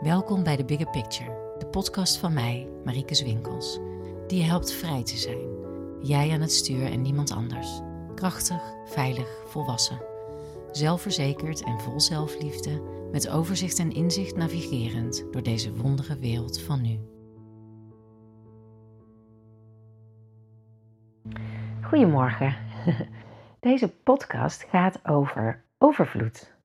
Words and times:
Welkom 0.00 0.42
bij 0.42 0.56
de 0.56 0.64
Bigger 0.64 0.90
Picture, 0.90 1.54
de 1.58 1.66
podcast 1.66 2.18
van 2.18 2.32
mij, 2.32 2.68
Marieke 2.84 3.14
Zwinkels, 3.14 3.78
die 4.26 4.38
je 4.38 4.44
helpt 4.44 4.72
vrij 4.72 5.04
te 5.04 5.16
zijn. 5.16 5.48
Jij 6.00 6.32
aan 6.32 6.40
het 6.40 6.52
stuur 6.52 6.92
en 6.92 7.02
niemand 7.02 7.30
anders. 7.30 7.80
Krachtig, 8.14 8.62
veilig, 8.84 9.42
volwassen. 9.46 10.02
Zelfverzekerd 10.72 11.64
en 11.64 11.80
vol 11.80 12.00
zelfliefde, 12.00 12.82
met 13.12 13.28
overzicht 13.28 13.78
en 13.78 13.92
inzicht 13.92 14.36
navigerend 14.36 15.24
door 15.30 15.42
deze 15.42 15.74
wondere 15.74 16.18
wereld 16.18 16.60
van 16.60 16.82
nu. 16.82 16.98
Goedemorgen. 21.82 22.56
Deze 23.60 23.88
podcast 23.88 24.62
gaat 24.62 25.08
over 25.08 25.64
overvloed. 25.78 26.55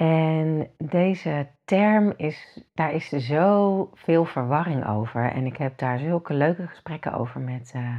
En 0.00 0.70
deze 0.76 1.48
term 1.64 2.12
is, 2.16 2.62
daar 2.74 2.92
is 2.92 3.12
er 3.12 3.20
zoveel 3.20 4.24
verwarring 4.24 4.86
over. 4.86 5.30
En 5.32 5.46
ik 5.46 5.56
heb 5.56 5.78
daar 5.78 5.98
zulke 5.98 6.34
leuke 6.34 6.66
gesprekken 6.66 7.12
over 7.12 7.40
met, 7.40 7.72
uh, 7.76 7.96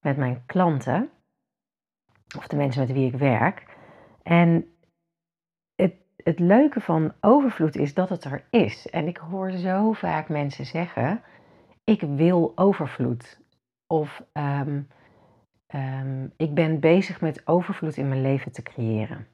met 0.00 0.16
mijn 0.16 0.42
klanten. 0.46 1.10
Of 2.36 2.46
de 2.46 2.56
mensen 2.56 2.80
met 2.80 2.92
wie 2.92 3.06
ik 3.06 3.18
werk. 3.18 3.76
En 4.22 4.66
het, 5.74 5.94
het 6.16 6.38
leuke 6.38 6.80
van 6.80 7.12
overvloed 7.20 7.76
is 7.76 7.94
dat 7.94 8.08
het 8.08 8.24
er 8.24 8.44
is. 8.50 8.90
En 8.90 9.06
ik 9.06 9.16
hoor 9.16 9.50
zo 9.50 9.92
vaak 9.92 10.28
mensen 10.28 10.66
zeggen: 10.66 11.22
Ik 11.84 12.00
wil 12.00 12.52
overvloed. 12.54 13.40
Of 13.86 14.22
um, 14.32 14.88
um, 15.74 16.32
ik 16.36 16.54
ben 16.54 16.80
bezig 16.80 17.20
met 17.20 17.46
overvloed 17.46 17.96
in 17.96 18.08
mijn 18.08 18.22
leven 18.22 18.52
te 18.52 18.62
creëren. 18.62 19.26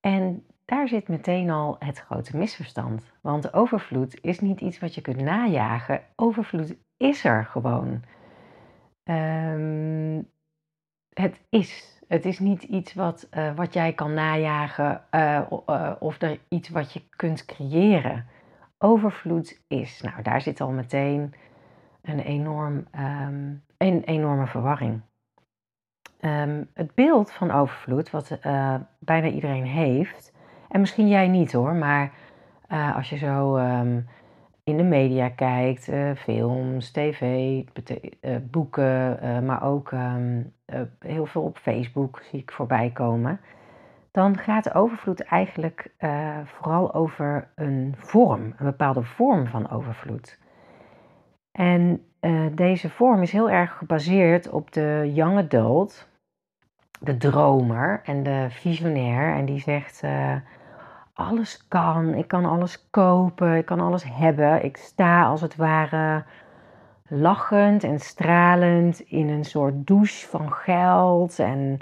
En 0.00 0.46
daar 0.64 0.88
zit 0.88 1.08
meteen 1.08 1.50
al 1.50 1.76
het 1.78 1.98
grote 1.98 2.36
misverstand. 2.36 3.12
Want 3.20 3.52
overvloed 3.52 4.18
is 4.20 4.40
niet 4.40 4.60
iets 4.60 4.78
wat 4.78 4.94
je 4.94 5.00
kunt 5.00 5.20
najagen. 5.20 6.02
Overvloed 6.16 6.76
is 6.96 7.24
er 7.24 7.44
gewoon. 7.44 8.02
Um, 9.04 10.28
het 11.08 11.40
is. 11.48 11.92
Het 12.08 12.24
is 12.24 12.38
niet 12.38 12.62
iets 12.62 12.94
wat, 12.94 13.28
uh, 13.30 13.54
wat 13.54 13.72
jij 13.72 13.92
kan 13.92 14.14
najagen 14.14 15.04
uh, 15.10 15.42
uh, 15.66 15.92
of 15.98 16.22
er 16.22 16.40
iets 16.48 16.68
wat 16.68 16.92
je 16.92 17.02
kunt 17.16 17.44
creëren. 17.44 18.26
Overvloed 18.78 19.62
is. 19.68 20.00
Nou, 20.00 20.22
daar 20.22 20.40
zit 20.40 20.60
al 20.60 20.70
meteen 20.70 21.34
een, 22.02 22.20
enorm, 22.20 22.86
um, 22.98 23.64
een 23.76 24.02
enorme 24.04 24.46
verwarring. 24.46 25.00
Um, 26.20 26.70
het 26.74 26.94
beeld 26.94 27.32
van 27.32 27.50
overvloed, 27.50 28.10
wat 28.10 28.38
bijna 28.98 29.28
iedereen 29.28 29.66
heeft, 29.66 30.33
en 30.68 30.80
misschien 30.80 31.08
jij 31.08 31.28
niet 31.28 31.52
hoor, 31.52 31.74
maar 31.74 32.12
uh, 32.70 32.96
als 32.96 33.10
je 33.10 33.16
zo 33.16 33.56
um, 33.56 34.08
in 34.64 34.76
de 34.76 34.82
media 34.82 35.28
kijkt, 35.28 35.88
uh, 35.88 36.10
films, 36.14 36.90
tv, 36.90 37.22
uh, 38.20 38.36
boeken, 38.50 39.18
maar 39.44 39.62
ook 39.62 39.90
um, 39.90 40.52
heel 40.98 41.26
veel 41.26 41.42
op 41.42 41.58
Facebook 41.58 42.22
zie 42.22 42.40
ik 42.40 42.52
voorbij 42.52 42.90
komen. 42.90 43.40
Dan 44.10 44.38
gaat 44.38 44.74
overvloed 44.74 45.20
eigenlijk 45.20 45.90
vooral 46.44 46.94
over 46.94 47.48
een 47.54 47.94
vorm, 47.96 48.42
een 48.42 48.66
bepaalde 48.66 49.02
vorm 49.02 49.46
van 49.46 49.70
overvloed. 49.70 50.38
En 51.52 52.04
deze 52.52 52.90
vorm 52.90 53.22
is 53.22 53.32
heel 53.32 53.50
erg 53.50 53.76
gebaseerd 53.76 54.50
op 54.50 54.72
de 54.72 55.10
young 55.14 55.38
adult, 55.38 56.08
de 57.00 57.16
dromer 57.16 58.00
en 58.04 58.22
de 58.22 58.46
visionair. 58.50 59.34
En 59.34 59.44
die 59.44 59.60
zegt: 59.60 60.02
uh, 60.04 60.34
alles 61.14 61.68
kan, 61.68 62.14
ik 62.14 62.28
kan 62.28 62.44
alles 62.44 62.90
kopen, 62.90 63.56
ik 63.56 63.66
kan 63.66 63.80
alles 63.80 64.04
hebben. 64.08 64.64
Ik 64.64 64.76
sta 64.76 65.24
als 65.24 65.40
het 65.40 65.56
ware 65.56 66.24
lachend 67.08 67.84
en 67.84 67.98
stralend 67.98 69.00
in 69.00 69.28
een 69.28 69.44
soort 69.44 69.86
douche 69.86 70.26
van 70.26 70.52
geld 70.52 71.38
en 71.38 71.78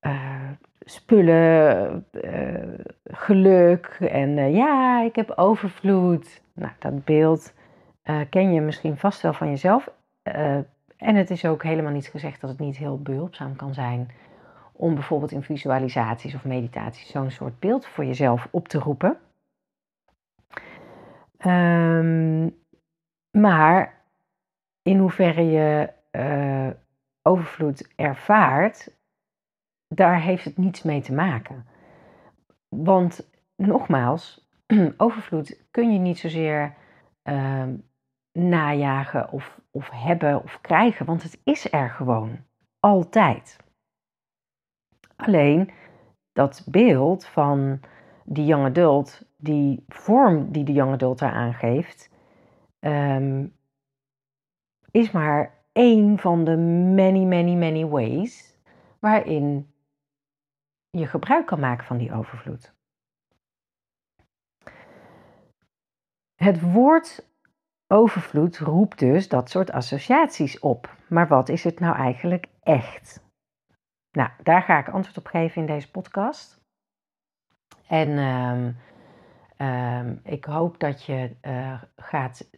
uh, 0.00 0.50
spullen, 0.80 2.06
uh, 2.12 2.78
geluk. 3.04 3.96
En 4.00 4.52
ja, 4.52 5.02
ik 5.02 5.16
heb 5.16 5.32
overvloed. 5.36 6.42
Nou, 6.52 6.72
dat 6.78 7.04
beeld 7.04 7.54
ken 8.30 8.52
je 8.52 8.60
misschien 8.60 8.96
vast 8.96 9.22
wel 9.22 9.32
van 9.32 9.48
jezelf. 9.48 9.88
En 11.04 11.14
het 11.14 11.30
is 11.30 11.44
ook 11.44 11.62
helemaal 11.62 11.92
niet 11.92 12.08
gezegd 12.08 12.40
dat 12.40 12.50
het 12.50 12.58
niet 12.58 12.76
heel 12.76 13.02
behulpzaam 13.02 13.56
kan 13.56 13.74
zijn 13.74 14.10
om 14.72 14.94
bijvoorbeeld 14.94 15.32
in 15.32 15.42
visualisaties 15.42 16.34
of 16.34 16.44
meditaties 16.44 17.10
zo'n 17.10 17.30
soort 17.30 17.58
beeld 17.58 17.86
voor 17.86 18.04
jezelf 18.04 18.48
op 18.50 18.68
te 18.68 18.78
roepen. 18.78 19.18
Um, 21.46 22.56
maar 23.30 24.02
in 24.82 24.98
hoeverre 24.98 25.42
je 25.42 25.92
uh, 26.12 26.70
overvloed 27.22 27.92
ervaart, 27.96 28.96
daar 29.88 30.20
heeft 30.20 30.44
het 30.44 30.56
niets 30.56 30.82
mee 30.82 31.00
te 31.00 31.12
maken. 31.12 31.66
Want 32.68 33.30
nogmaals, 33.56 34.48
overvloed 34.96 35.64
kun 35.70 35.92
je 35.92 35.98
niet 35.98 36.18
zozeer 36.18 36.74
uh, 37.24 37.64
najagen 38.32 39.30
of, 39.30 39.60
of 39.74 39.90
hebben 39.90 40.42
of 40.42 40.60
krijgen, 40.60 41.06
want 41.06 41.22
het 41.22 41.40
is 41.44 41.72
er 41.72 41.90
gewoon 41.90 42.44
altijd. 42.80 43.56
Alleen 45.16 45.70
dat 46.32 46.66
beeld 46.70 47.26
van 47.26 47.80
die 48.24 48.44
young 48.44 48.64
adult, 48.64 49.22
die 49.36 49.84
vorm 49.88 50.52
die 50.52 50.64
de 50.64 50.72
young 50.72 50.92
adult 50.92 51.18
daar 51.18 51.32
aangeeft, 51.32 52.10
um, 52.80 53.56
is 54.90 55.10
maar 55.10 55.64
één 55.72 56.18
van 56.18 56.44
de 56.44 56.56
many, 56.94 57.24
many, 57.24 57.54
many 57.54 57.86
ways 57.86 58.58
waarin 58.98 59.74
je 60.90 61.06
gebruik 61.06 61.46
kan 61.46 61.60
maken 61.60 61.84
van 61.84 61.98
die 61.98 62.12
overvloed. 62.12 62.74
Het 66.34 66.60
woord 66.60 67.33
overvloed 67.86 68.58
roept 68.58 68.98
dus 68.98 69.28
dat 69.28 69.50
soort 69.50 69.72
associaties 69.72 70.58
op. 70.58 70.96
Maar 71.08 71.28
wat 71.28 71.48
is 71.48 71.64
het 71.64 71.80
nou 71.80 71.96
eigenlijk 71.96 72.46
echt? 72.62 73.22
Nou, 74.10 74.30
daar 74.42 74.62
ga 74.62 74.78
ik 74.78 74.88
antwoord 74.88 75.18
op 75.18 75.26
geven 75.26 75.60
in 75.60 75.66
deze 75.66 75.90
podcast. 75.90 76.62
En 77.86 78.18
um, 78.18 78.76
um, 79.66 80.20
ik 80.24 80.44
hoop 80.44 80.78
dat 80.78 81.04
je 81.04 81.36
uh, 81.42 81.82
gaat 81.96 82.50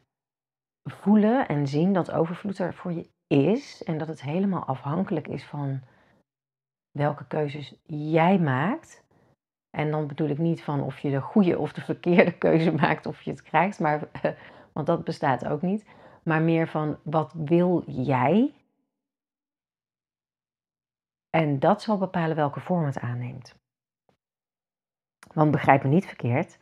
voelen 0.83 1.49
en 1.49 1.67
zien 1.67 1.93
dat 1.93 2.11
overvloed 2.11 2.59
er 2.59 2.75
voor 2.75 2.93
je 2.93 3.11
is. 3.27 3.83
En 3.85 3.99
dat 3.99 4.09
het 4.09 4.23
helemaal 4.23 4.65
afhankelijk 4.65 5.29
is 5.29 5.45
van 5.45 5.81
welke 6.91 7.27
keuzes 7.27 7.75
jij 7.87 8.39
maakt. 8.39 9.05
En 9.71 9.91
dan 9.91 10.07
bedoel 10.07 10.29
ik 10.29 10.39
niet 10.39 10.63
van 10.63 10.83
of 10.83 10.99
je 10.99 11.11
de 11.11 11.21
goede 11.21 11.59
of 11.59 11.73
de 11.73 11.81
verkeerde 11.81 12.39
keuze 12.39 12.73
maakt 12.73 13.07
of 13.07 13.23
je 13.23 13.31
het 13.31 13.43
krijgt, 13.43 13.81
maar, 13.81 14.01
uh, 14.23 14.33
want 14.77 14.87
dat 14.87 15.05
bestaat 15.05 15.47
ook 15.47 15.63
niet. 15.63 15.87
Maar 16.23 16.43
meer 16.43 16.69
van 16.69 16.99
wat 17.03 17.33
wil 17.33 17.83
jij 17.87 18.55
en 21.31 21.59
dat 21.59 21.83
zal 21.83 21.99
bepalen 21.99 22.37
welke 22.37 22.61
vorm 22.61 22.85
het 22.85 22.99
aanneemt. 22.99 23.55
Want 25.35 25.51
begrijp 25.51 25.83
me 25.83 25.89
niet 25.89 26.07
verkeerd, 26.07 26.59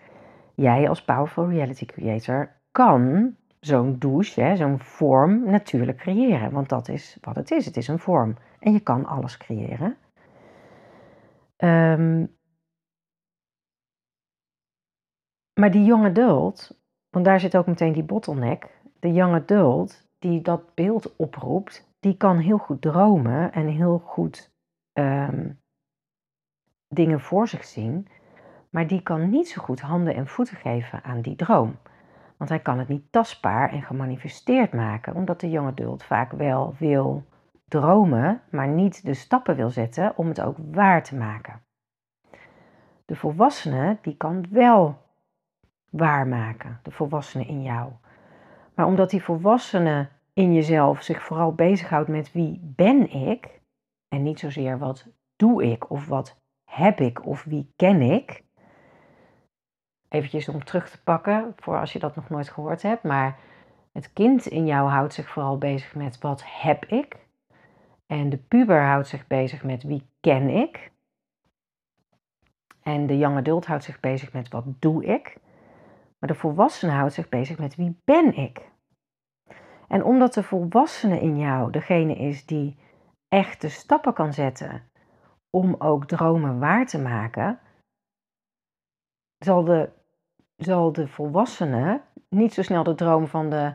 jij 0.54 0.88
als 0.88 1.04
Powerful 1.04 1.48
Reality 1.48 1.86
Creator 1.86 2.60
kan 2.70 3.36
zo'n 3.60 3.98
douche, 3.98 4.56
zo'n 4.56 4.78
vorm 4.78 5.44
natuurlijk 5.50 5.98
creëren. 5.98 6.52
Want 6.52 6.68
dat 6.68 6.88
is 6.88 7.18
wat 7.20 7.36
het 7.36 7.50
is. 7.50 7.64
Het 7.66 7.76
is 7.76 7.88
een 7.88 7.98
vorm. 7.98 8.36
En 8.58 8.72
je 8.72 8.80
kan 8.80 9.06
alles 9.06 9.36
creëren. 9.36 9.96
Um, 11.56 12.36
maar 15.60 15.70
die 15.70 15.84
young 15.84 16.04
adult, 16.04 16.83
want 17.14 17.26
daar 17.26 17.40
zit 17.40 17.56
ook 17.56 17.66
meteen 17.66 17.92
die 17.92 18.02
bottleneck. 18.02 18.68
De 19.00 19.12
young 19.12 19.34
adult 19.34 20.08
die 20.18 20.42
dat 20.42 20.74
beeld 20.74 21.16
oproept, 21.16 21.94
die 22.00 22.16
kan 22.16 22.38
heel 22.38 22.58
goed 22.58 22.82
dromen 22.82 23.52
en 23.52 23.66
heel 23.66 23.98
goed 23.98 24.54
um, 24.92 25.60
dingen 26.88 27.20
voor 27.20 27.48
zich 27.48 27.64
zien, 27.64 28.08
maar 28.70 28.86
die 28.86 29.02
kan 29.02 29.30
niet 29.30 29.48
zo 29.48 29.62
goed 29.62 29.80
handen 29.80 30.14
en 30.14 30.26
voeten 30.26 30.56
geven 30.56 31.02
aan 31.02 31.20
die 31.20 31.36
droom. 31.36 31.76
Want 32.36 32.50
hij 32.50 32.60
kan 32.60 32.78
het 32.78 32.88
niet 32.88 33.12
tastbaar 33.12 33.72
en 33.72 33.82
gemanifesteerd 33.82 34.72
maken, 34.72 35.14
omdat 35.14 35.40
de 35.40 35.50
jonge 35.50 35.70
adult 35.70 36.04
vaak 36.04 36.32
wel 36.32 36.74
wil 36.78 37.24
dromen, 37.68 38.40
maar 38.50 38.68
niet 38.68 39.04
de 39.04 39.14
stappen 39.14 39.56
wil 39.56 39.70
zetten 39.70 40.16
om 40.16 40.28
het 40.28 40.40
ook 40.40 40.56
waar 40.72 41.02
te 41.02 41.16
maken. 41.16 41.62
De 43.04 43.16
volwassene 43.16 43.98
die 44.02 44.16
kan 44.16 44.46
wel 44.50 45.03
waarmaken, 45.96 46.80
de 46.82 46.90
volwassene 46.90 47.44
in 47.44 47.62
jou. 47.62 47.92
Maar 48.74 48.86
omdat 48.86 49.10
die 49.10 49.22
volwassene 49.22 50.08
in 50.32 50.54
jezelf 50.54 51.02
zich 51.02 51.22
vooral 51.22 51.52
bezighoudt 51.54 52.08
met 52.08 52.32
wie 52.32 52.60
ben 52.62 53.10
ik, 53.10 53.60
en 54.08 54.22
niet 54.22 54.38
zozeer 54.38 54.78
wat 54.78 55.06
doe 55.36 55.64
ik 55.64 55.90
of 55.90 56.06
wat 56.06 56.40
heb 56.64 57.00
ik 57.00 57.26
of 57.26 57.44
wie 57.44 57.72
ken 57.76 58.02
ik. 58.02 58.42
eventjes 60.08 60.48
om 60.48 60.64
terug 60.64 60.90
te 60.90 61.02
pakken, 61.02 61.52
voor 61.56 61.78
als 61.78 61.92
je 61.92 61.98
dat 61.98 62.16
nog 62.16 62.28
nooit 62.28 62.48
gehoord 62.48 62.82
hebt. 62.82 63.02
Maar 63.02 63.38
het 63.92 64.12
kind 64.12 64.46
in 64.46 64.66
jou 64.66 64.88
houdt 64.88 65.14
zich 65.14 65.28
vooral 65.28 65.58
bezig 65.58 65.94
met 65.94 66.18
wat 66.18 66.42
heb 66.46 66.84
ik. 66.84 67.16
En 68.06 68.30
de 68.30 68.36
puber 68.36 68.82
houdt 68.82 69.08
zich 69.08 69.26
bezig 69.26 69.64
met 69.64 69.82
wie 69.82 70.08
ken 70.20 70.48
ik. 70.48 70.92
En 72.82 73.06
de 73.06 73.18
young 73.18 73.36
adult 73.36 73.66
houdt 73.66 73.84
zich 73.84 74.00
bezig 74.00 74.32
met 74.32 74.48
wat 74.48 74.64
doe 74.78 75.04
ik. 75.04 75.36
Maar 76.24 76.32
de 76.32 76.38
volwassene 76.40 76.92
houdt 76.92 77.12
zich 77.12 77.28
bezig 77.28 77.58
met 77.58 77.74
wie 77.74 78.00
ben 78.04 78.36
ik. 78.36 78.70
En 79.88 80.04
omdat 80.04 80.34
de 80.34 80.42
volwassene 80.42 81.20
in 81.20 81.38
jou 81.38 81.70
degene 81.70 82.14
is 82.14 82.46
die 82.46 82.78
echte 83.28 83.68
stappen 83.68 84.12
kan 84.12 84.32
zetten 84.32 84.82
om 85.50 85.74
ook 85.78 86.06
dromen 86.06 86.58
waar 86.58 86.86
te 86.86 86.98
maken, 86.98 87.58
zal 89.38 89.64
de, 89.64 89.90
zal 90.56 90.92
de 90.92 91.08
volwassene 91.08 92.00
niet 92.28 92.54
zo 92.54 92.62
snel 92.62 92.82
de 92.82 92.94
droom 92.94 93.26
van 93.26 93.50
de 93.50 93.74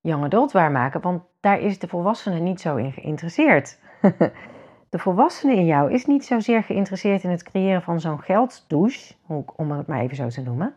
young 0.00 0.24
adult 0.24 0.52
waarmaken, 0.52 1.00
want 1.00 1.22
daar 1.40 1.60
is 1.60 1.78
de 1.78 1.88
volwassene 1.88 2.38
niet 2.38 2.60
zo 2.60 2.76
in 2.76 2.92
geïnteresseerd. 2.92 3.78
de 4.92 4.98
volwassene 4.98 5.54
in 5.54 5.66
jou 5.66 5.92
is 5.92 6.06
niet 6.06 6.24
zozeer 6.24 6.62
geïnteresseerd 6.62 7.22
in 7.22 7.30
het 7.30 7.42
creëren 7.42 7.82
van 7.82 8.00
zo'n 8.00 8.20
gelddouche, 8.20 9.14
om 9.56 9.70
het 9.70 9.86
maar 9.86 10.00
even 10.00 10.16
zo 10.16 10.28
te 10.28 10.42
noemen, 10.42 10.74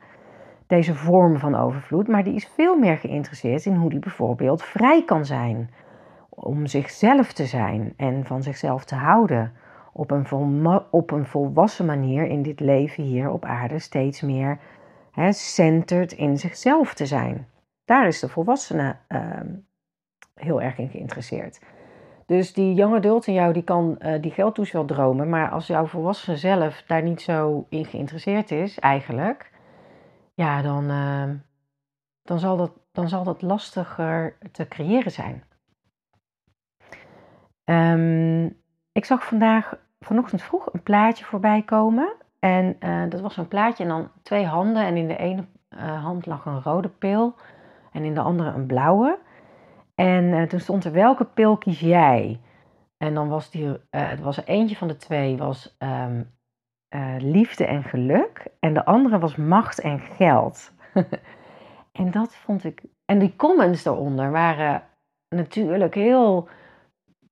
deze 0.67 0.95
vorm 0.95 1.39
van 1.39 1.56
overvloed, 1.56 2.07
maar 2.07 2.23
die 2.23 2.35
is 2.35 2.47
veel 2.47 2.77
meer 2.77 2.97
geïnteresseerd 2.97 3.65
in 3.65 3.75
hoe 3.75 3.89
die 3.89 4.00
bijvoorbeeld 4.00 4.63
vrij 4.63 5.03
kan 5.03 5.25
zijn, 5.25 5.69
om 6.29 6.65
zichzelf 6.65 7.33
te 7.33 7.45
zijn 7.45 7.94
en 7.97 8.25
van 8.25 8.44
zichzelf 8.44 8.85
te 8.85 8.95
houden, 8.95 9.53
op 9.94 10.12
een, 10.12 10.25
op 10.91 11.12
een 11.12 11.25
volwassen 11.25 11.85
manier 11.85 12.25
in 12.25 12.41
dit 12.41 12.59
leven 12.59 13.03
hier 13.03 13.29
op 13.29 13.45
aarde 13.45 13.79
steeds 13.79 14.21
meer 14.21 14.59
hè, 15.12 15.31
centered 15.31 16.12
in 16.12 16.38
zichzelf 16.38 16.94
te 16.94 17.06
zijn. 17.06 17.47
Daar 17.85 18.07
is 18.07 18.19
de 18.19 18.29
volwassene 18.29 18.95
ehm, 19.07 19.47
heel 20.33 20.61
erg 20.61 20.77
in 20.77 20.89
geïnteresseerd. 20.89 21.59
Dus 22.25 22.53
die 22.53 22.73
young 22.73 22.95
adult 22.95 23.27
in 23.27 23.33
jou, 23.33 23.53
die 23.53 23.63
kan 23.63 23.95
uh, 24.00 24.21
die 24.21 24.31
geldtoes 24.31 24.71
wel 24.71 24.85
dromen, 24.85 25.29
maar 25.29 25.50
als 25.50 25.68
jouw 25.68 25.85
volwassene 25.85 26.38
zelf 26.38 26.83
daar 26.88 27.03
niet 27.03 27.21
zo 27.21 27.65
in 27.69 27.85
geïnteresseerd 27.85 28.51
is, 28.51 28.79
eigenlijk, 28.79 29.51
ja, 30.35 30.61
dan, 30.61 30.89
ehm, 30.89 31.35
dan, 32.23 32.39
zal 32.39 32.57
dat, 32.57 32.71
dan 32.91 33.09
zal 33.09 33.23
dat 33.23 33.41
lastiger 33.41 34.37
te 34.51 34.67
creëren 34.67 35.11
zijn. 35.11 35.43
Um, 37.65 38.45
ik 38.91 39.05
zag 39.05 39.25
vandaag, 39.25 39.77
vanochtend 39.99 40.41
vroeg, 40.41 40.73
een 40.73 40.83
plaatje 40.83 41.25
voorbij 41.25 41.61
komen. 41.61 42.13
En 42.39 42.77
uh, 42.79 43.09
dat 43.09 43.21
was 43.21 43.37
een 43.37 43.47
plaatje 43.47 43.83
en 43.83 43.89
dan 43.89 44.11
twee 44.21 44.45
handen. 44.45 44.85
En 44.85 44.97
in 44.97 45.07
de 45.07 45.17
ene 45.17 45.45
uh, 45.69 46.03
hand 46.03 46.25
lag 46.25 46.45
een 46.45 46.61
rode 46.61 46.89
pil 46.89 47.35
en 47.91 48.03
in 48.03 48.13
de 48.13 48.21
andere 48.21 48.49
een 48.49 48.65
blauwe. 48.65 49.19
En 49.95 50.23
uh, 50.23 50.43
toen 50.43 50.59
stond 50.59 50.85
er 50.85 50.91
welke 50.91 51.25
pil 51.25 51.57
kies 51.57 51.79
jij? 51.79 52.39
En 52.97 53.13
dan 53.13 53.29
was 53.29 53.51
die, 53.51 53.77
het 53.89 54.19
was 54.19 54.45
eentje 54.45 54.75
van 54.75 54.87
de 54.87 54.97
twee 54.97 55.37
was 55.37 55.75
um, 55.79 56.34
liefde 57.18 57.65
en 57.65 57.83
geluk. 57.83 58.45
En 58.59 58.74
de 58.74 58.86
andere 58.86 59.19
was 59.19 59.36
macht 59.36 59.80
en 59.80 60.00
geld. 60.00 60.71
en 62.01 62.12
dat 62.12 62.36
vond 62.36 62.63
ik. 62.63 62.81
En 63.06 63.19
die 63.19 63.33
comments 63.36 63.83
daaronder 63.83 64.31
waren 64.31 64.83
natuurlijk 65.30 65.95
heel 65.95 66.47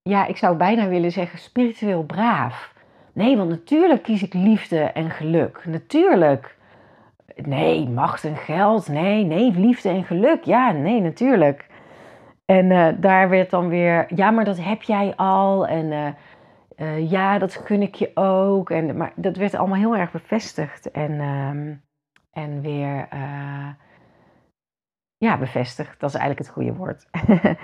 ja, 0.04 0.26
ik 0.26 0.38
zou 0.38 0.58
bijna 0.58 0.88
willen 0.88 1.12
zeggen 1.12 1.40
spiritueel 1.40 2.04
braaf. 2.04 2.74
Nee, 3.14 3.38
want 3.38 3.50
natuurlijk 3.50 4.04
kies 4.04 4.24
ik 4.24 4.34
liefde 4.34 4.80
en 4.80 5.10
geluk. 5.10 5.66
Natuurlijk. 5.66 6.58
Nee, 7.36 7.90
macht 7.90 8.24
en 8.24 8.36
geld. 8.36 8.88
Nee, 8.88 9.24
nee, 9.24 9.52
liefde 9.52 9.90
en 9.90 10.04
geluk. 10.04 10.44
Ja, 10.44 10.72
nee, 10.72 11.02
natuurlijk. 11.02 11.68
En 12.46 12.66
uh, 12.66 12.88
daar 12.98 13.30
werd 13.30 13.50
dan 13.50 13.68
weer, 13.68 14.06
ja, 14.16 14.32
maar 14.32 14.46
dat 14.46 14.60
heb 14.60 14.82
jij 14.82 15.14
al. 15.16 15.68
En 15.68 15.86
uh, 15.86 16.08
uh, 16.78 17.12
ja, 17.12 17.40
dat 17.40 17.56
gun 17.56 17.82
ik 17.82 17.96
je 17.96 18.12
ook. 18.14 18.70
En, 18.70 18.98
maar 18.98 19.14
dat 19.16 19.38
werd 19.38 19.56
allemaal 19.56 19.78
heel 19.78 19.96
erg 19.96 20.12
bevestigd. 20.12 20.92
En, 20.92 21.20
ehm, 21.20 21.76
en 22.32 22.62
weer, 22.62 23.08
ja, 25.18 25.38
bevestigd. 25.38 26.00
Dat 26.00 26.10
is 26.10 26.16
eigenlijk 26.16 26.48
het 26.48 26.56
goede 26.56 26.74
woord. 26.74 27.08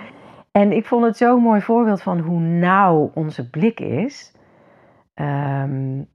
En 0.52 0.72
ik 0.72 0.86
vond 0.86 1.04
het 1.04 1.16
zo'n 1.16 1.42
mooi 1.42 1.60
voorbeeld 1.60 2.02
van 2.02 2.18
hoe 2.18 2.40
nauw 2.40 3.10
onze 3.14 3.50
blik 3.50 3.80
is. 3.80 4.32
Um, 5.14 6.08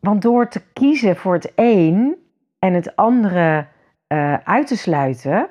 want 0.00 0.22
door 0.22 0.48
te 0.48 0.62
kiezen 0.72 1.16
voor 1.16 1.34
het 1.34 1.52
een 1.54 2.16
en 2.58 2.74
het 2.74 2.96
andere 2.96 3.66
uh, 4.08 4.34
uit 4.34 4.66
te 4.66 4.76
sluiten, 4.76 5.48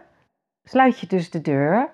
sluit 0.64 1.00
je 1.00 1.08
dus 1.08 1.30
de 1.30 1.42
deur 1.42 1.90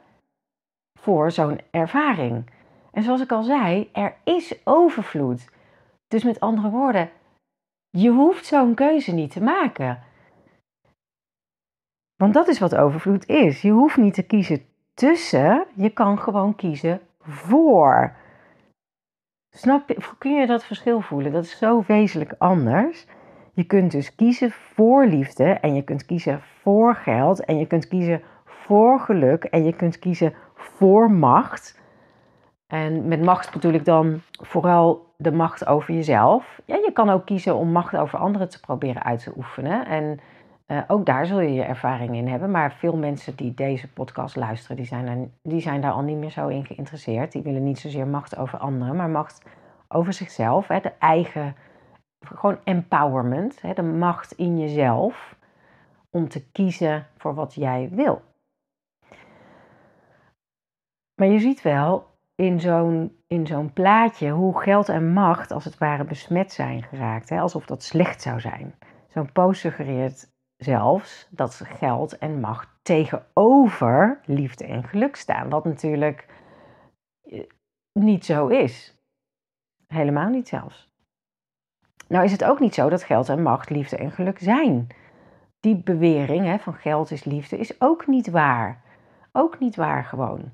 voor 1.00 1.32
zo'n 1.32 1.60
ervaring. 1.72 2.50
En 2.96 3.04
zoals 3.04 3.22
ik 3.22 3.32
al 3.32 3.44
zei, 3.44 3.90
er 3.94 4.16
is 4.24 4.56
overvloed. 4.64 5.50
Dus 6.08 6.24
met 6.24 6.40
andere 6.40 6.70
woorden, 6.70 7.10
je 7.90 8.10
hoeft 8.10 8.46
zo'n 8.46 8.74
keuze 8.74 9.12
niet 9.12 9.32
te 9.32 9.44
maken. 9.44 10.04
Want 12.16 12.34
dat 12.34 12.48
is 12.48 12.60
wat 12.60 12.76
overvloed 12.76 13.28
is. 13.28 13.62
Je 13.62 13.72
hoeft 13.72 13.98
niet 13.98 14.14
te 14.14 14.24
kiezen 14.24 14.66
tussen, 14.94 15.66
je 15.74 15.90
kan 15.90 16.20
gewoon 16.20 16.56
kiezen 16.56 17.02
voor. 17.20 18.16
Snap 19.56 19.90
je, 19.90 19.98
kun 20.18 20.32
je 20.32 20.46
dat 20.46 20.64
verschil 20.64 21.02
voelen? 21.02 21.32
Dat 21.32 21.44
is 21.44 21.58
zo 21.58 21.84
wezenlijk 21.88 22.36
anders. 22.38 23.06
Je 23.54 23.64
kunt 23.64 23.92
dus 23.92 24.16
kiezen 24.16 24.52
voor 24.52 25.06
liefde 25.06 25.44
en 25.44 25.76
je 25.76 25.84
kunt 25.84 26.06
kiezen 26.06 26.42
voor 26.42 26.96
geld 26.96 27.46
en 27.46 27.58
je 27.58 27.68
kunt 27.68 27.88
kiezen 27.88 28.22
voor 28.46 29.00
geluk 29.00 29.44
en 29.44 29.64
je 29.64 29.76
kunt 29.76 30.00
kiezen 30.00 30.34
voor 30.54 31.12
macht. 31.12 31.84
En 32.68 33.08
met 33.08 33.24
macht 33.24 33.52
bedoel 33.52 33.74
ik 33.74 33.86
dan 33.86 34.22
vooral 34.32 35.14
de 35.18 35.32
macht 35.32 35.66
over 35.66 35.94
jezelf. 35.94 36.62
Ja, 36.66 36.76
je 36.76 36.92
kan 36.94 37.10
ook 37.10 37.26
kiezen 37.26 37.56
om 37.56 37.72
macht 37.72 37.96
over 37.96 38.20
anderen 38.20 38.50
te 38.50 38.60
proberen 38.60 39.04
uit 39.04 39.24
te 39.24 39.34
oefenen. 39.38 39.86
En 39.86 40.20
uh, 40.68 40.82
ook 40.88 41.06
daar 41.06 41.26
zul 41.26 41.40
je 41.40 41.54
je 41.54 41.64
ervaring 41.64 42.16
in 42.16 42.28
hebben. 42.28 42.52
Maar 42.52 42.74
veel 42.74 42.98
mensen 42.98 43.36
die 43.36 43.54
deze 43.54 43.94
podcast 43.94 44.36
luisteren, 44.36 44.76
die 44.76 44.86
zijn, 44.86 45.34
die 45.42 45.62
zijn 45.62 45.82
daar 45.82 45.92
al 45.92 46.02
niet 46.02 46.18
meer 46.18 46.32
zo 46.32 46.48
in 46.48 46.66
geïnteresseerd. 46.66 47.32
Die 47.32 47.42
willen 47.42 47.64
niet 47.64 47.80
zozeer 47.80 48.08
macht 48.08 48.38
over 48.38 48.60
anderen, 48.60 48.96
maar 48.96 49.10
macht 49.10 49.46
over 49.88 50.14
zichzelf. 50.14 50.68
Hè, 50.68 50.80
de 50.80 50.94
eigen, 51.00 51.56
gewoon 52.20 52.58
empowerment. 52.64 53.62
Hè, 53.62 53.74
de 53.74 53.84
macht 53.84 54.32
in 54.32 54.60
jezelf 54.60 55.36
om 56.10 56.30
te 56.30 56.52
kiezen 56.52 57.08
voor 57.18 57.34
wat 57.34 57.54
jij 57.54 57.90
wil. 57.92 58.22
Maar 61.16 61.28
je 61.28 61.40
ziet 61.40 61.62
wel 61.62 62.14
in 62.36 62.60
zo'n, 62.60 63.18
in 63.28 63.48
zo'n 63.48 63.74
plaatje 63.74 64.30
hoe 64.30 64.62
geld 64.62 64.90
en 64.90 65.14
macht 65.14 65.52
als 65.52 65.66
het 65.66 65.78
ware 65.78 66.04
besmet 66.04 66.52
zijn 66.52 66.84
geraakt. 66.84 67.30
Hè, 67.30 67.40
alsof 67.40 67.66
dat 67.66 67.84
slecht 67.84 68.22
zou 68.22 68.40
zijn. 68.40 68.76
Zo'n 69.08 69.32
post 69.32 69.60
suggereert 69.60 70.34
zelfs 70.58 71.28
dat 71.32 71.62
geld 71.66 72.18
en 72.18 72.40
macht 72.40 72.70
tegenover 72.82 74.22
liefde 74.26 74.66
en 74.66 74.84
geluk 74.84 75.16
staan. 75.16 75.50
Wat 75.50 75.66
natuurlijk 75.66 76.28
eh, 77.22 77.44
niet 77.94 78.26
zo 78.26 78.48
is. 78.48 78.98
Helemaal 79.88 80.30
niet 80.30 80.48
zelfs. 80.48 80.94
Nou 82.08 82.24
is 82.24 82.32
het 82.32 82.44
ook 82.44 82.60
niet 82.60 82.74
zo 82.74 82.90
dat 82.90 83.04
geld 83.04 83.30
en 83.30 83.42
macht 83.42 83.70
liefde 83.70 83.98
en 83.98 84.12
geluk 84.12 84.40
zijn. 84.40 84.88
Die 85.60 85.84
bewering 85.84 86.46
hè, 86.46 86.58
van 86.60 86.74
geld 86.74 87.12
is 87.12 87.24
liefde 87.24 87.58
is 87.58 87.82
ook 87.82 88.08
niet 88.08 88.30
waar. 88.30 88.84
Ook 89.32 89.60
niet 89.60 89.76
waar 89.76 90.04
gewoon. 90.04 90.52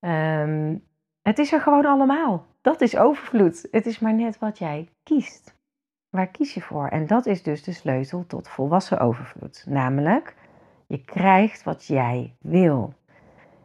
Ehm, 0.00 0.76
het 1.22 1.38
is 1.38 1.52
er 1.52 1.60
gewoon 1.60 1.86
allemaal. 1.86 2.46
Dat 2.60 2.80
is 2.80 2.96
overvloed. 2.96 3.68
Het 3.70 3.86
is 3.86 3.98
maar 3.98 4.14
net 4.14 4.38
wat 4.38 4.58
jij 4.58 4.88
kiest. 5.02 5.58
Waar 6.10 6.28
kies 6.28 6.54
je 6.54 6.60
voor? 6.60 6.88
En 6.88 7.06
dat 7.06 7.26
is 7.26 7.42
dus 7.42 7.62
de 7.62 7.72
sleutel 7.72 8.26
tot 8.26 8.48
volwassen 8.48 8.98
overvloed. 8.98 9.64
Namelijk, 9.68 10.34
je 10.86 11.04
krijgt 11.04 11.62
wat 11.62 11.86
jij 11.86 12.36
wil. 12.40 12.94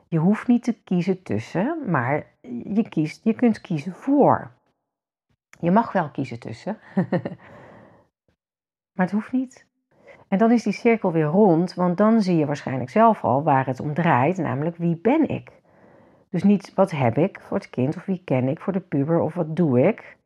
Je 0.07 0.17
hoeft 0.17 0.47
niet 0.47 0.63
te 0.63 0.83
kiezen 0.83 1.23
tussen, 1.23 1.91
maar 1.91 2.25
je, 2.73 2.89
kiest, 2.89 3.23
je 3.23 3.33
kunt 3.33 3.61
kiezen 3.61 3.93
voor. 3.93 4.51
Je 5.59 5.71
mag 5.71 5.91
wel 5.91 6.09
kiezen 6.09 6.39
tussen, 6.39 6.77
maar 8.95 9.05
het 9.05 9.11
hoeft 9.11 9.31
niet. 9.31 9.65
En 10.27 10.37
dan 10.37 10.51
is 10.51 10.63
die 10.63 10.73
cirkel 10.73 11.11
weer 11.11 11.25
rond, 11.25 11.73
want 11.73 11.97
dan 11.97 12.21
zie 12.21 12.37
je 12.37 12.45
waarschijnlijk 12.45 12.89
zelf 12.89 13.23
al 13.23 13.43
waar 13.43 13.65
het 13.65 13.79
om 13.79 13.93
draait, 13.93 14.37
namelijk 14.37 14.77
wie 14.77 14.95
ben 14.95 15.29
ik? 15.29 15.51
Dus 16.35 16.43
niet 16.43 16.73
wat 16.73 16.91
heb 16.91 17.17
ik 17.17 17.39
voor 17.39 17.57
het 17.57 17.69
kind 17.69 17.95
of 17.95 18.05
wie 18.05 18.21
ken 18.25 18.47
ik 18.47 18.59
voor 18.59 18.73
de 18.73 18.79
puber 18.79 19.19
of 19.19 19.33
wat 19.33 19.55
doe 19.55 19.87
ik, 19.87 20.17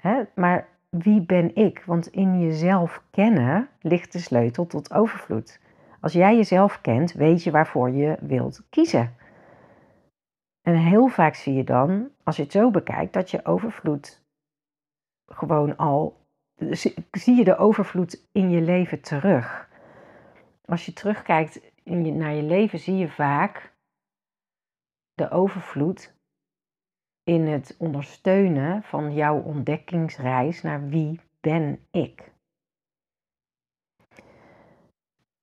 hè? 0.00 0.22
maar 0.34 0.68
wie 0.88 1.22
ben 1.22 1.54
ik? 1.56 1.82
Want 1.86 2.06
in 2.06 2.40
jezelf 2.40 3.02
kennen 3.10 3.68
ligt 3.80 4.12
de 4.12 4.18
sleutel 4.18 4.66
tot 4.66 4.92
overvloed. 4.92 5.60
Als 6.00 6.12
jij 6.12 6.36
jezelf 6.36 6.80
kent, 6.80 7.12
weet 7.12 7.42
je 7.42 7.50
waarvoor 7.50 7.90
je 7.90 8.16
wilt 8.20 8.62
kiezen. 8.70 9.14
En 10.62 10.74
heel 10.74 11.08
vaak 11.08 11.34
zie 11.34 11.54
je 11.54 11.64
dan, 11.64 12.08
als 12.22 12.36
je 12.36 12.42
het 12.42 12.52
zo 12.52 12.70
bekijkt, 12.70 13.12
dat 13.12 13.30
je 13.30 13.44
overvloed 13.44 14.22
gewoon 15.26 15.76
al 15.76 16.26
zie 17.10 17.36
je 17.36 17.44
de 17.44 17.56
overvloed 17.56 18.28
in 18.32 18.50
je 18.50 18.60
leven 18.60 19.00
terug. 19.00 19.68
Als 20.64 20.86
je 20.86 20.92
terugkijkt 20.92 21.60
naar 21.84 22.34
je 22.34 22.42
leven, 22.42 22.78
zie 22.78 22.96
je 22.96 23.08
vaak 23.08 23.71
de 25.22 25.30
overvloed 25.30 26.14
in 27.24 27.46
het 27.46 27.76
ondersteunen 27.78 28.82
van 28.82 29.14
jouw 29.14 29.40
ontdekkingsreis 29.40 30.62
naar 30.62 30.88
wie 30.88 31.20
ben 31.40 31.86
ik. 31.90 32.32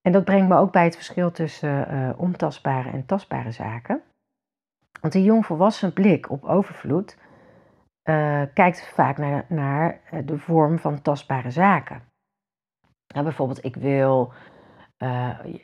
En 0.02 0.12
dat 0.12 0.26
brengt 0.26 0.50
me 0.50 0.56
ook 0.56 0.72
bij 0.72 0.84
het 0.84 0.96
verschil 0.96 1.32
tussen 1.32 1.94
uh, 1.94 2.20
ontastbare 2.20 2.90
en 2.90 3.06
tastbare 3.06 3.52
zaken. 3.52 4.02
Want 5.02 5.16
een 5.16 5.24
jongvolwassen 5.24 5.94
blik 5.94 6.30
op 6.30 6.44
overvloed 6.44 7.18
uh, 8.04 8.44
kijkt 8.54 8.88
vaak 8.88 9.18
naar, 9.18 9.46
naar 9.50 10.02
eh, 10.12 10.26
de 10.26 10.38
vorm 10.38 10.80
van 10.80 11.02
tastbare 11.02 11.52
zaken. 11.52 12.02
Nou, 13.08 13.24
bijvoorbeeld, 13.24 13.64
ik 13.64 13.76
wil, 13.76 14.34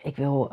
ik, 0.01 0.15
wil, 0.15 0.51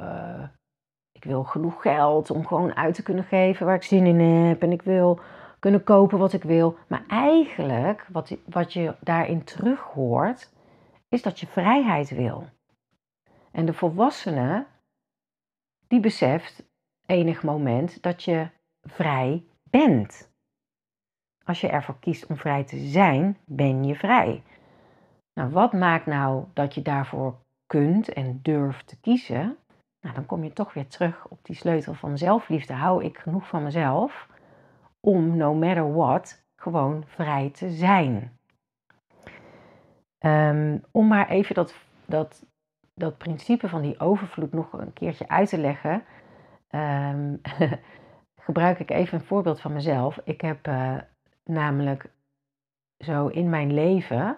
ik 1.13 1.25
wil 1.25 1.45
genoeg 1.45 1.83
geld 1.83 2.31
om 2.31 2.47
gewoon 2.47 2.75
uit 2.75 2.95
te 2.95 3.03
kunnen 3.03 3.25
geven 3.25 3.67
waar 3.67 3.75
ik 3.75 3.83
zin 3.83 4.07
in 4.07 4.21
heb. 4.21 4.63
En 4.63 4.73
ik 4.73 4.83
wil 4.83 5.21
kunnen 5.59 5.85
kopen 5.85 6.19
wat 6.19 6.33
ik 6.33 6.43
wil. 6.43 6.77
Maar 6.87 7.05
eigenlijk, 7.09 8.07
wat, 8.13 8.37
wat 8.45 8.73
je 8.73 8.95
daarin 9.01 9.45
terug 9.45 9.81
hoort, 9.81 10.51
is 11.09 11.23
dat 11.23 11.41
je 11.41 11.47
vrijheid 11.47 12.11
wil. 12.11 12.49
En 13.51 13.67
de 13.67 13.73
volwassene, 13.73 14.67
die 15.89 16.01
beseft 16.01 16.65
enig 17.07 17.43
moment 17.43 18.03
dat 18.03 18.23
je 18.23 18.49
vrij 18.83 19.45
bent. 19.71 20.31
Als 21.45 21.61
je 21.61 21.69
ervoor 21.69 21.99
kiest 22.01 22.27
om 22.27 22.37
vrij 22.37 22.65
te 22.65 22.77
zijn, 22.77 23.39
ben 23.45 23.85
je 23.85 23.95
vrij. 23.95 24.43
Nou, 25.35 25.51
wat 25.51 25.73
maakt 25.73 26.07
nou 26.07 26.45
dat 26.53 26.75
je 26.75 26.83
daarvoor 26.83 27.39
kunt 27.67 28.09
en 28.09 28.41
durft 28.43 28.87
te 28.87 29.01
kiezen? 29.01 29.57
Nou, 30.03 30.15
dan 30.15 30.27
kom 30.27 30.45
je 30.45 30.53
toch 30.53 30.73
weer 30.73 30.87
terug 30.87 31.27
op 31.29 31.39
die 31.43 31.57
sleutel 31.57 31.95
van 31.95 32.19
zelfliefde. 32.19 32.73
Hou 32.73 33.05
ik 33.05 33.19
genoeg 33.19 33.49
van 33.49 33.63
mezelf 33.63 34.29
om, 35.01 35.37
no 35.37 35.55
matter 35.55 35.95
what, 35.95 36.45
gewoon 36.57 37.05
vrij 37.07 37.51
te 37.51 37.71
zijn? 37.71 38.39
Um, 40.19 40.85
om 40.91 41.07
maar 41.07 41.29
even 41.29 41.55
dat, 41.55 41.75
dat 42.07 42.45
dat 42.95 43.19
principe 43.19 43.69
van 43.69 43.83
die 43.83 44.01
overvloed 44.01 44.53
nog 44.53 44.73
een 44.73 44.93
keertje 44.93 45.29
uit 45.29 45.49
te 45.49 45.59
leggen, 45.59 46.05
um, 46.71 47.41
gebruik 48.47 48.79
ik 48.79 48.91
even 48.91 49.19
een 49.19 49.25
voorbeeld 49.25 49.61
van 49.61 49.73
mezelf. 49.73 50.21
Ik 50.25 50.41
heb 50.41 50.69
uh, 50.69 50.97
namelijk 51.45 52.11
zo 52.99 53.27
in 53.27 53.51
mijn 53.51 53.75
leven 53.75 54.37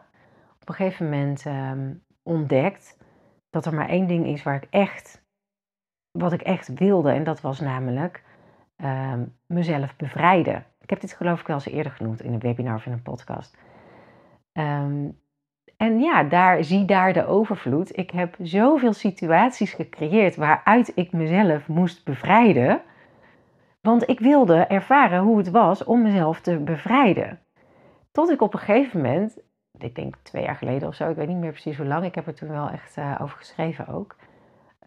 op 0.61 0.69
een 0.69 0.75
gegeven 0.75 1.05
moment 1.05 1.45
um, 1.45 2.03
ontdekt 2.23 2.99
dat 3.51 3.67
er 3.67 3.75
maar 3.75 3.89
één 3.89 4.07
ding 4.07 4.27
is 4.27 4.43
waar 4.43 4.63
ik 4.63 4.67
echt, 4.71 5.24
wat 6.19 6.33
ik 6.33 6.43
echt 6.43 6.75
wilde. 6.75 7.11
En 7.11 7.25
dat 7.25 7.41
was 7.41 7.61
namelijk 7.61 8.23
um, 8.77 9.37
mezelf 9.47 9.97
bevrijden. 9.97 10.65
Ik 10.81 10.91
heb 10.91 11.01
dit 11.01 11.13
geloof 11.13 11.41
ik 11.41 11.47
wel 11.47 11.57
eens 11.57 11.67
eerder 11.67 11.93
genoemd 11.93 12.23
in 12.23 12.33
een 12.33 12.39
webinar 12.39 12.75
of 12.75 12.87
in 12.87 12.93
een 12.93 13.03
podcast. 13.03 13.59
Um, 14.53 15.19
en 15.77 16.01
ja, 16.01 16.23
daar, 16.23 16.65
zie 16.65 16.85
daar 16.85 17.13
de 17.13 17.27
overvloed. 17.27 17.99
Ik 17.99 18.11
heb 18.11 18.37
zoveel 18.39 18.93
situaties 18.93 19.73
gecreëerd 19.73 20.37
waaruit 20.37 20.93
ik 20.95 21.13
mezelf 21.13 21.69
moest 21.69 22.05
bevrijden. 22.05 22.83
Want 23.81 24.09
ik 24.09 24.21
wilde 24.21 24.57
ervaren 24.57 25.21
hoe 25.21 25.39
het 25.39 25.51
was 25.51 25.85
om 25.85 26.03
mezelf 26.03 26.41
te 26.41 26.59
bevrijden. 26.59 27.41
Tot 28.13 28.31
ik 28.31 28.41
op 28.41 28.53
een 28.53 28.59
gegeven 28.59 29.01
moment, 29.01 29.39
ik 29.79 29.95
denk 29.95 30.17
twee 30.23 30.43
jaar 30.43 30.57
geleden 30.57 30.89
of 30.89 30.95
zo, 30.95 31.11
ik 31.11 31.17
weet 31.17 31.29
niet 31.29 31.37
meer 31.37 31.51
precies 31.51 31.77
hoe 31.77 31.87
lang, 31.87 32.05
ik 32.05 32.15
heb 32.15 32.27
er 32.27 32.35
toen 32.35 32.49
wel 32.49 32.69
echt 32.69 32.97
uh, 32.97 33.19
over 33.21 33.37
geschreven 33.37 33.87
ook, 33.87 34.17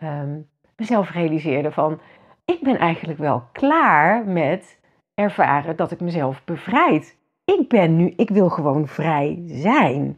um, 0.04 0.50
mezelf 0.78 1.10
realiseerde 1.10 1.72
van, 1.72 2.00
ik 2.46 2.60
ben 2.62 2.78
eigenlijk 2.78 3.20
wel 3.20 3.44
klaar 3.52 4.26
met 4.26 4.80
ervaren 5.14 5.76
dat 5.76 5.92
ik 5.92 6.00
mezelf 6.00 6.44
bevrijd. 6.44 7.18
Ik 7.44 7.70
ben 7.70 7.96
nu, 7.96 8.14
ik 8.16 8.30
wil 8.30 8.50
gewoon 8.50 8.88
vrij 8.88 9.42
zijn. 9.46 10.18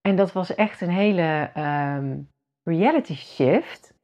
En 0.00 0.16
dat 0.16 0.32
was 0.32 0.54
echt 0.54 0.80
een 0.80 0.90
hele 0.90 1.50
um, 1.56 2.28
reality 2.62 3.14
shift. 3.14 3.94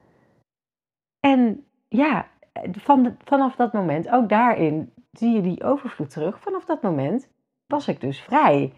En 1.19 1.65
ja, 1.87 2.27
van 2.71 3.17
vanaf 3.23 3.55
dat 3.55 3.73
moment, 3.73 4.09
ook 4.09 4.29
daarin 4.29 4.93
zie 5.11 5.35
je 5.35 5.41
die 5.41 5.63
overvloed 5.63 6.09
terug. 6.09 6.39
Vanaf 6.39 6.65
dat 6.65 6.81
moment 6.81 7.29
was 7.67 7.87
ik 7.87 8.01
dus 8.01 8.21
vrij. 8.21 8.73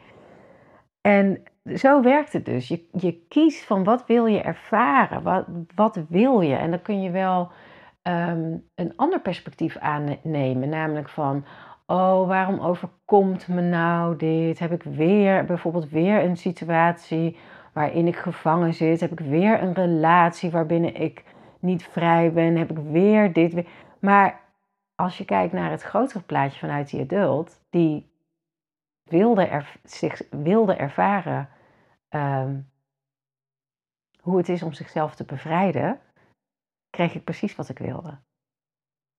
En 1.02 1.44
zo 1.76 2.02
werkt 2.02 2.34
het 2.34 2.46
dus. 2.46 2.68
Je, 2.68 2.88
je 2.92 3.26
kiest 3.28 3.64
van 3.64 3.84
wat 3.84 4.06
wil 4.06 4.26
je 4.26 4.42
ervaren, 4.42 5.24
wat, 5.24 5.46
wat 5.76 6.00
wil 6.10 6.42
je. 6.42 6.56
En 6.56 6.70
dan 6.70 6.82
kun 6.82 7.02
je 7.02 7.12
wel 7.12 7.52
um, 8.04 8.64
een 8.76 8.94
ander 8.96 9.22
perspectief 9.22 9.78
aannemen, 9.78 10.70
namelijk 10.70 11.10
van, 11.10 11.46
oh, 11.86 12.28
waarom 12.28 12.60
overkomt 12.60 13.48
me 13.48 13.62
nou 13.62 14.16
dit? 14.16 14.60
Heb 14.60 14.72
ik 14.72 14.84
weer 14.84 15.46
bijvoorbeeld 15.46 15.90
weer 15.90 16.24
een 16.24 16.38
situatie 16.38 17.38
waarin 17.74 18.08
ik 18.08 18.16
gevangen 18.16 18.74
zit? 18.74 19.00
Heb 19.00 19.12
ik 19.12 19.20
weer 19.20 19.62
een 19.62 19.74
relatie 19.74 20.52
waarbinnen 20.52 20.96
ik 20.96 21.24
niet 21.60 21.84
vrij 21.84 22.32
ben? 22.34 22.56
Heb 22.56 22.72
ik 22.72 22.78
weer 22.78 23.34
dit? 23.34 23.68
Maar 24.00 24.40
als 24.96 25.18
je 25.18 25.26
kijkt 25.26 25.54
naar 25.54 25.72
het 25.72 25.82
grotere 25.82 26.24
plaatje 26.24 26.60
vanuit 26.60 26.90
die 26.90 27.02
adult, 27.02 27.62
die 27.70 28.12
wilde 29.04 29.46
er, 29.46 29.78
zich 29.84 30.22
wilde 30.30 30.74
ervaren 30.74 31.50
um, 32.18 32.70
hoe 34.22 34.38
het 34.38 34.50
is 34.50 34.64
om 34.64 34.74
zichzelf 34.74 35.16
te 35.16 35.26
bevrijden, 35.26 36.00
kreeg 36.90 37.16
ik 37.16 37.24
precies 37.24 37.56
wat 37.56 37.70
ik 37.70 37.78
wilde. 37.78 38.18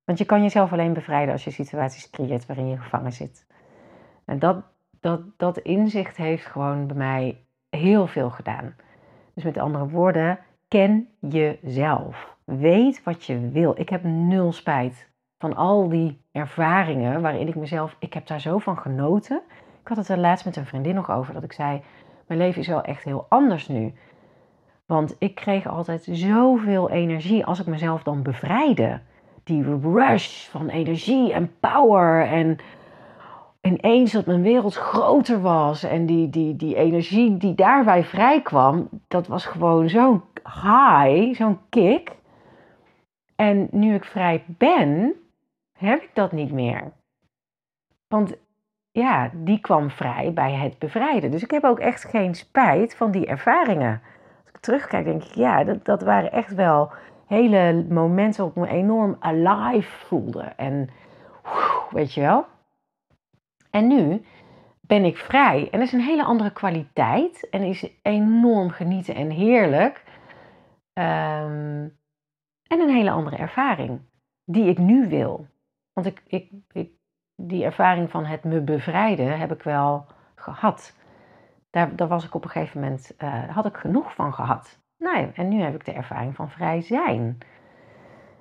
Want 0.04 0.18
je 0.18 0.24
kan 0.24 0.42
jezelf 0.42 0.72
alleen 0.72 0.92
bevrijden 0.92 1.32
als 1.32 1.44
je 1.44 1.50
situaties 1.50 2.10
creëert 2.10 2.46
waarin 2.46 2.68
je 2.68 2.78
gevangen 2.78 3.12
zit. 3.12 3.46
En 4.24 4.38
dat, 4.38 4.64
dat, 5.00 5.20
dat 5.36 5.58
inzicht 5.58 6.16
heeft 6.16 6.46
gewoon 6.46 6.86
bij 6.86 6.96
mij 6.96 7.44
heel 7.68 8.06
veel 8.06 8.30
gedaan. 8.30 8.76
Dus 9.34 9.44
met 9.44 9.58
andere 9.58 9.88
woorden, 9.88 10.38
ken 10.68 11.08
jezelf. 11.20 12.36
Weet 12.44 13.02
wat 13.02 13.24
je 13.24 13.48
wil. 13.50 13.78
Ik 13.78 13.88
heb 13.88 14.02
nul 14.04 14.52
spijt 14.52 15.08
van 15.38 15.56
al 15.56 15.88
die 15.88 16.20
ervaringen 16.32 17.22
waarin 17.22 17.48
ik 17.48 17.54
mezelf, 17.54 17.96
ik 17.98 18.14
heb 18.14 18.26
daar 18.26 18.40
zo 18.40 18.58
van 18.58 18.78
genoten. 18.78 19.42
Ik 19.80 19.88
had 19.88 19.96
het 19.96 20.08
er 20.08 20.18
laatst 20.18 20.44
met 20.44 20.56
een 20.56 20.66
vriendin 20.66 20.94
nog 20.94 21.10
over, 21.10 21.34
dat 21.34 21.42
ik 21.42 21.52
zei, 21.52 21.82
mijn 22.28 22.40
leven 22.40 22.60
is 22.60 22.68
wel 22.68 22.82
echt 22.82 23.04
heel 23.04 23.26
anders 23.28 23.68
nu. 23.68 23.92
Want 24.86 25.16
ik 25.18 25.34
kreeg 25.34 25.66
altijd 25.66 26.08
zoveel 26.10 26.90
energie 26.90 27.44
als 27.44 27.60
ik 27.60 27.66
mezelf 27.66 28.02
dan 28.02 28.22
bevrijdde 28.22 29.00
die 29.44 29.78
rush 29.82 30.46
van 30.48 30.68
energie 30.68 31.32
en 31.32 31.58
power. 31.60 32.26
En 32.26 32.58
ineens 33.60 34.12
dat 34.12 34.26
mijn 34.26 34.42
wereld 34.42 34.74
groter 34.74 35.40
was. 35.40 35.82
En 35.82 36.06
die, 36.06 36.30
die, 36.30 36.56
die 36.56 36.76
energie 36.76 37.36
die 37.36 37.54
daarbij 37.54 38.04
vrij 38.04 38.42
kwam, 38.42 38.88
dat 39.08 39.26
was 39.26 39.46
gewoon 39.46 39.88
zo'n 39.88 40.22
high, 40.44 41.34
zo'n 41.34 41.58
kick. 41.68 42.16
En 43.36 43.68
nu 43.70 43.94
ik 43.94 44.04
vrij 44.04 44.44
ben, 44.46 45.14
heb 45.72 46.02
ik 46.02 46.10
dat 46.14 46.32
niet 46.32 46.52
meer. 46.52 46.92
Want 48.08 48.36
ja, 48.98 49.30
die 49.34 49.60
kwam 49.60 49.90
vrij 49.90 50.32
bij 50.32 50.52
het 50.52 50.78
bevrijden. 50.78 51.30
Dus 51.30 51.42
ik 51.42 51.50
heb 51.50 51.64
ook 51.64 51.78
echt 51.78 52.04
geen 52.04 52.34
spijt 52.34 52.96
van 52.96 53.10
die 53.10 53.26
ervaringen. 53.26 54.02
Als 54.40 54.48
ik 54.52 54.60
terugkijk, 54.60 55.04
denk 55.04 55.22
ik, 55.24 55.34
ja, 55.34 55.64
dat, 55.64 55.84
dat 55.84 56.02
waren 56.02 56.32
echt 56.32 56.54
wel 56.54 56.92
hele 57.26 57.84
momenten 57.88 58.44
op 58.44 58.56
me 58.56 58.68
enorm 58.68 59.16
alive 59.18 60.06
voelde. 60.06 60.42
En 60.42 60.90
weet 61.90 62.14
je 62.14 62.20
wel. 62.20 62.46
En 63.70 63.86
nu 63.86 64.24
ben 64.80 65.04
ik 65.04 65.16
vrij. 65.16 65.68
En 65.70 65.78
dat 65.78 65.88
is 65.88 65.92
een 65.92 66.00
hele 66.00 66.24
andere 66.24 66.52
kwaliteit. 66.52 67.48
En 67.50 67.62
is 67.62 67.90
enorm 68.02 68.70
genieten 68.70 69.14
en 69.14 69.30
heerlijk. 69.30 70.04
Ehm, 70.92 71.88
en 72.66 72.80
een 72.80 72.94
hele 72.94 73.10
andere 73.10 73.36
ervaring. 73.36 74.00
Die 74.44 74.68
ik 74.68 74.78
nu 74.78 75.08
wil. 75.08 75.46
Want 75.92 76.06
ik, 76.06 76.22
ik, 76.26 76.50
ik, 76.72 76.90
die 77.40 77.64
ervaring 77.64 78.10
van 78.10 78.24
het 78.24 78.44
me 78.44 78.60
bevrijden 78.60 79.38
heb 79.38 79.52
ik 79.52 79.62
wel 79.62 80.06
gehad. 80.34 80.96
Daar, 81.70 81.96
daar 81.96 82.08
was 82.08 82.24
ik 82.24 82.34
op 82.34 82.44
een 82.44 82.50
gegeven 82.50 82.80
moment, 82.80 83.14
uh, 83.18 83.48
had 83.48 83.66
ik 83.66 83.76
genoeg 83.76 84.14
van 84.14 84.34
gehad. 84.34 84.78
Nou 84.98 85.30
en 85.34 85.48
nu 85.48 85.60
heb 85.60 85.74
ik 85.74 85.84
de 85.84 85.92
ervaring 85.92 86.34
van 86.34 86.50
vrij 86.50 86.80
zijn. 86.80 87.38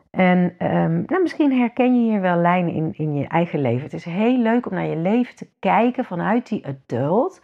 En 0.10 0.38
um, 0.60 1.04
nou, 1.08 1.22
misschien 1.22 1.60
herken 1.60 1.96
je 1.96 2.12
hier 2.12 2.22
wel 2.22 2.38
lijnen 2.38 2.74
in, 2.74 2.94
in 2.94 3.16
je 3.16 3.28
eigen 3.28 3.62
leven. 3.62 3.84
Het 3.84 3.94
is 3.94 4.06
heel 4.06 4.38
leuk 4.38 4.66
om 4.66 4.74
naar 4.74 4.86
je 4.86 4.96
leven 4.96 5.36
te 5.36 5.50
kijken 5.60 6.06
vanuit 6.06 6.48
die 6.48 6.66
adult. 6.68 7.42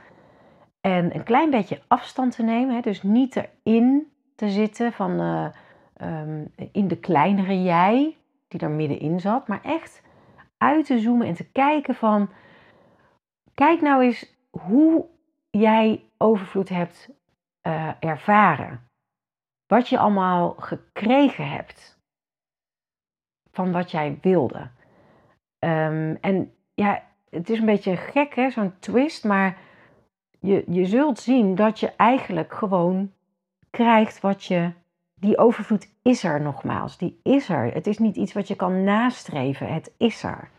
En 0.81 1.15
een 1.15 1.23
klein 1.23 1.49
beetje 1.49 1.81
afstand 1.87 2.35
te 2.35 2.43
nemen. 2.43 2.75
Hè? 2.75 2.81
Dus 2.81 3.03
niet 3.03 3.35
erin 3.35 4.11
te 4.35 4.49
zitten 4.49 4.93
van 4.93 5.21
uh, 5.21 5.45
um, 6.21 6.51
in 6.71 6.87
de 6.87 6.97
kleinere 6.97 7.63
jij, 7.63 8.17
die 8.47 8.59
daar 8.59 8.71
middenin 8.71 9.19
zat. 9.19 9.47
Maar 9.47 9.61
echt 9.63 10.02
uit 10.63 10.85
te 10.85 10.99
zoomen 10.99 11.27
en 11.27 11.33
te 11.33 11.51
kijken 11.51 11.95
van... 11.95 12.29
Kijk 13.53 13.81
nou 13.81 14.03
eens 14.03 14.35
hoe 14.49 15.05
jij 15.49 16.03
overvloed 16.17 16.69
hebt 16.69 17.09
uh, 17.67 17.91
ervaren. 17.99 18.87
Wat 19.67 19.89
je 19.89 19.97
allemaal 19.97 20.55
gekregen 20.57 21.49
hebt 21.49 21.99
van 23.51 23.71
wat 23.71 23.91
jij 23.91 24.17
wilde. 24.21 24.69
Um, 25.59 26.17
en 26.21 26.53
ja, 26.73 27.03
het 27.29 27.49
is 27.49 27.59
een 27.59 27.65
beetje 27.65 27.97
gek, 27.97 28.35
hè, 28.35 28.49
zo'n 28.49 28.79
twist, 28.79 29.23
maar 29.23 29.57
je, 30.39 30.63
je 30.67 30.85
zult 30.85 31.19
zien 31.19 31.55
dat 31.55 31.79
je 31.79 31.95
eigenlijk 31.95 32.53
gewoon 32.53 33.13
krijgt 33.69 34.19
wat 34.19 34.43
je. 34.43 34.71
Die 35.23 35.37
overvloed 35.37 35.93
is 36.01 36.23
er 36.23 36.41
nogmaals. 36.41 36.97
Die 36.97 37.19
is 37.23 37.49
er. 37.49 37.73
Het 37.73 37.87
is 37.87 37.97
niet 37.97 38.15
iets 38.15 38.33
wat 38.33 38.47
je 38.47 38.55
kan 38.55 38.83
nastreven. 38.83 39.73
Het 39.73 39.93
is 39.97 40.23
er. 40.23 40.49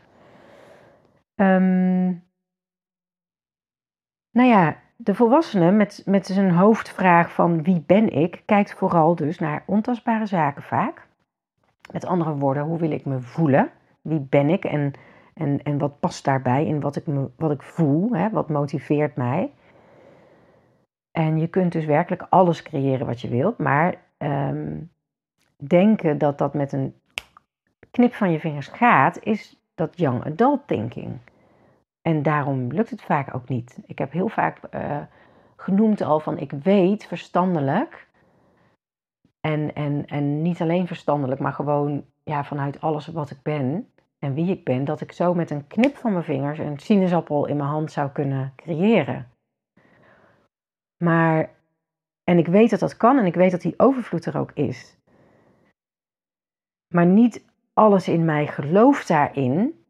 Um, 1.35 2.25
nou 4.31 4.49
ja, 4.49 4.77
de 4.97 5.15
volwassene 5.15 5.71
met, 5.71 6.03
met 6.07 6.27
zijn 6.27 6.51
hoofdvraag 6.51 7.33
van 7.33 7.63
wie 7.63 7.83
ben 7.87 8.13
ik, 8.13 8.43
kijkt 8.47 8.75
vooral 8.75 9.15
dus 9.15 9.39
naar 9.39 9.63
ontastbare 9.67 10.27
zaken 10.27 10.63
vaak. 10.63 11.07
Met 11.93 12.07
andere 12.07 12.35
woorden, 12.35 12.63
hoe 12.63 12.79
wil 12.79 12.91
ik 12.91 13.05
me 13.05 13.21
voelen? 13.21 13.71
Wie 14.01 14.21
ben 14.21 14.49
ik 14.49 14.65
en, 14.65 14.93
en, 15.35 15.63
en 15.63 15.79
wat 15.79 16.01
past 16.01 16.25
daarbij 16.25 16.67
in 16.67 16.81
wat 16.81 16.97
ik, 16.97 17.07
me, 17.07 17.31
wat 17.37 17.51
ik 17.51 17.63
voel? 17.63 18.11
Hè? 18.13 18.31
Wat 18.31 18.49
motiveert 18.49 19.17
mij? 19.17 19.53
En 21.11 21.39
je 21.39 21.49
kunt 21.49 21.73
dus 21.73 21.85
werkelijk 21.85 22.27
alles 22.29 22.63
creëren 22.63 23.07
wat 23.07 23.21
je 23.21 23.29
wilt, 23.29 23.59
maar 23.59 24.04
um, 24.25 24.91
denken 25.57 26.19
dat 26.19 26.39
dat 26.39 26.55
met 26.55 26.73
een 26.73 26.95
knip 27.91 28.15
van 28.15 28.31
je 28.31 28.41
vingers 28.41 28.69
gaat, 28.69 29.23
is 29.23 29.61
dat 29.75 29.99
young 29.99 30.25
adult 30.25 30.67
thinking. 30.67 31.19
En 32.03 32.23
daarom 32.23 32.73
lukt 32.73 32.91
het 32.91 33.03
vaak 33.03 33.35
ook 33.35 33.49
niet. 33.49 33.79
Ik 33.87 33.99
heb 33.99 34.13
heel 34.13 34.29
vaak 34.29 34.59
uh, 34.75 35.01
genoemd 35.57 36.01
al 36.01 36.21
van 36.21 36.39
ik 36.39 36.51
weet 36.51 37.07
verstandelijk. 37.07 38.09
En, 39.41 39.75
en, 39.75 40.07
en 40.07 40.43
niet 40.43 40.61
alleen 40.61 40.87
verstandelijk, 40.87 41.41
maar 41.41 41.53
gewoon 41.53 42.05
ja, 42.23 42.45
vanuit 42.45 42.81
alles 42.81 43.07
wat 43.07 43.31
ik 43.31 43.43
ben 43.43 43.89
en 44.19 44.35
wie 44.35 44.51
ik 44.51 44.65
ben, 44.65 44.85
dat 44.85 45.01
ik 45.01 45.13
zo 45.13 45.35
met 45.35 45.51
een 45.51 45.67
knip 45.67 45.97
van 45.97 46.13
mijn 46.13 46.25
vingers 46.25 46.59
een 46.59 46.79
sinaasappel 46.79 47.47
in 47.47 47.57
mijn 47.57 47.69
hand 47.69 47.93
zou 47.93 48.11
kunnen 48.11 48.53
creëren. 48.57 49.29
Maar, 51.05 51.51
en 52.25 52.39
ik 52.39 52.47
weet 52.47 52.71
dat 52.71 52.81
dat 52.81 52.97
kan 52.97 53.19
en 53.19 53.27
ik 53.27 53.35
weet 53.35 53.51
dat 53.51 53.61
die 53.61 53.75
overvloed 53.77 54.25
er 54.25 54.39
ook 54.39 54.53
is. 54.53 54.97
Maar 56.95 57.07
niet 57.07 57.45
alles 57.73 58.09
in 58.09 58.25
mij 58.25 58.47
gelooft 58.47 59.09
daarin. 59.09 59.85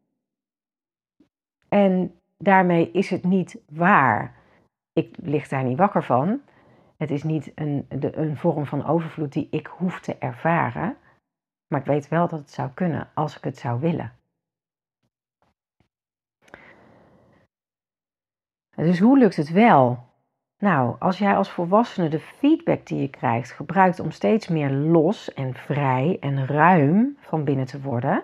En 1.69 2.19
daarmee 2.37 2.91
is 2.91 3.09
het 3.09 3.23
niet 3.23 3.61
waar. 3.69 4.35
Ik 4.93 5.15
lig 5.17 5.47
daar 5.47 5.63
niet 5.63 5.77
wakker 5.77 6.03
van. 6.03 6.41
Het 6.97 7.11
is 7.11 7.23
niet 7.23 7.51
een, 7.55 7.85
de, 7.89 8.17
een 8.17 8.37
vorm 8.37 8.65
van 8.65 8.85
overvloed 8.85 9.33
die 9.33 9.47
ik 9.51 9.67
hoef 9.67 9.99
te 9.99 10.17
ervaren. 10.17 10.97
Maar 11.67 11.79
ik 11.79 11.85
weet 11.85 12.07
wel 12.07 12.27
dat 12.27 12.39
het 12.39 12.51
zou 12.51 12.69
kunnen 12.69 13.09
als 13.13 13.37
ik 13.37 13.43
het 13.43 13.57
zou 13.57 13.79
willen. 13.79 14.13
Dus 18.75 18.99
hoe 18.99 19.17
lukt 19.17 19.35
het 19.35 19.49
wel? 19.49 20.13
Nou, 20.65 20.95
als 20.99 21.17
jij 21.17 21.35
als 21.35 21.49
volwassene 21.49 22.09
de 22.09 22.19
feedback 22.19 22.85
die 22.85 23.01
je 23.01 23.07
krijgt 23.07 23.51
gebruikt 23.51 23.99
om 23.99 24.11
steeds 24.11 24.47
meer 24.47 24.71
los 24.71 25.33
en 25.33 25.53
vrij 25.53 26.17
en 26.19 26.47
ruim 26.47 27.17
van 27.19 27.43
binnen 27.43 27.65
te 27.65 27.81
worden, 27.81 28.23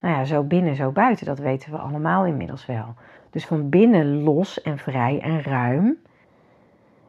nou 0.00 0.14
ja, 0.14 0.24
zo 0.24 0.42
binnen, 0.42 0.74
zo 0.74 0.90
buiten, 0.90 1.26
dat 1.26 1.38
weten 1.38 1.70
we 1.70 1.78
allemaal 1.78 2.26
inmiddels 2.26 2.66
wel. 2.66 2.94
Dus 3.30 3.46
van 3.46 3.68
binnen 3.68 4.22
los 4.22 4.62
en 4.62 4.78
vrij 4.78 5.20
en 5.20 5.42
ruim 5.42 5.98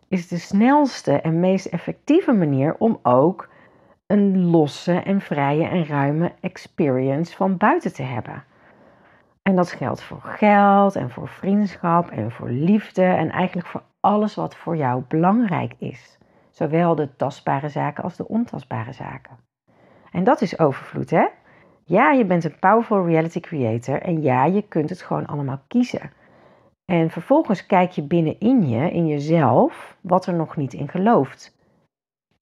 is 0.07 0.27
de 0.27 0.37
snelste 0.37 1.11
en 1.11 1.39
meest 1.39 1.65
effectieve 1.65 2.31
manier 2.31 2.75
om 2.77 2.99
ook 3.03 3.49
een 4.07 4.45
losse 4.45 4.93
en 4.93 5.21
vrije 5.21 5.67
en 5.67 5.85
ruime 5.85 6.31
experience 6.41 7.35
van 7.35 7.57
buiten 7.57 7.93
te 7.93 8.03
hebben. 8.03 8.43
En 9.41 9.55
dat 9.55 9.71
geldt 9.71 10.01
voor 10.01 10.21
geld 10.21 10.95
en 10.95 11.09
voor 11.09 11.27
vriendschap 11.27 12.09
en 12.09 12.31
voor 12.31 12.49
liefde 12.49 13.03
en 13.03 13.29
eigenlijk 13.29 13.67
voor 13.67 13.83
alles 14.05 14.35
wat 14.35 14.55
voor 14.55 14.77
jou 14.77 15.03
belangrijk 15.07 15.73
is. 15.77 16.17
Zowel 16.49 16.95
de 16.95 17.15
tastbare 17.15 17.69
zaken 17.69 18.03
als 18.03 18.15
de 18.15 18.27
ontastbare 18.27 18.93
zaken. 18.93 19.37
En 20.11 20.23
dat 20.23 20.41
is 20.41 20.59
overvloed, 20.59 21.09
hè? 21.09 21.27
Ja, 21.83 22.11
je 22.11 22.25
bent 22.25 22.43
een 22.43 22.59
powerful 22.59 23.05
reality 23.05 23.39
creator 23.39 24.01
en 24.01 24.21
ja, 24.21 24.45
je 24.45 24.61
kunt 24.61 24.89
het 24.89 25.01
gewoon 25.01 25.25
allemaal 25.25 25.61
kiezen. 25.67 26.11
En 26.85 27.09
vervolgens 27.09 27.65
kijk 27.65 27.91
je 27.91 28.03
binnenin 28.03 28.67
je, 28.67 28.91
in 28.91 29.07
jezelf, 29.07 29.97
wat 30.01 30.25
er 30.25 30.33
nog 30.33 30.55
niet 30.55 30.73
in 30.73 30.87
gelooft. 30.87 31.57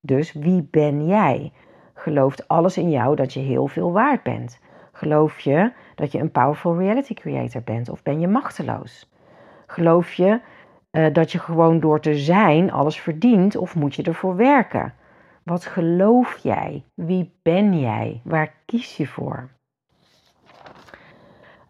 Dus 0.01 0.33
wie 0.33 0.67
ben 0.71 1.05
jij? 1.05 1.51
Gelooft 1.93 2.47
alles 2.47 2.77
in 2.77 2.89
jou 2.89 3.15
dat 3.15 3.33
je 3.33 3.39
heel 3.39 3.67
veel 3.67 3.91
waard 3.91 4.23
bent? 4.23 4.59
Geloof 4.91 5.39
je 5.39 5.71
dat 5.95 6.11
je 6.11 6.19
een 6.19 6.31
powerful 6.31 6.77
reality 6.77 7.13
creator 7.13 7.61
bent 7.61 7.89
of 7.89 8.03
ben 8.03 8.19
je 8.19 8.27
machteloos? 8.27 9.11
Geloof 9.67 10.13
je 10.13 10.41
uh, 10.97 11.13
dat 11.13 11.31
je 11.31 11.39
gewoon 11.39 11.79
door 11.79 11.99
te 11.99 12.17
zijn 12.17 12.71
alles 12.71 12.99
verdient 12.99 13.55
of 13.55 13.75
moet 13.75 13.95
je 13.95 14.03
ervoor 14.03 14.35
werken? 14.35 14.93
Wat 15.43 15.65
geloof 15.65 16.37
jij? 16.37 16.83
Wie 16.93 17.33
ben 17.41 17.79
jij? 17.79 18.21
Waar 18.23 18.53
kies 18.65 18.97
je 18.97 19.07
voor? 19.07 19.49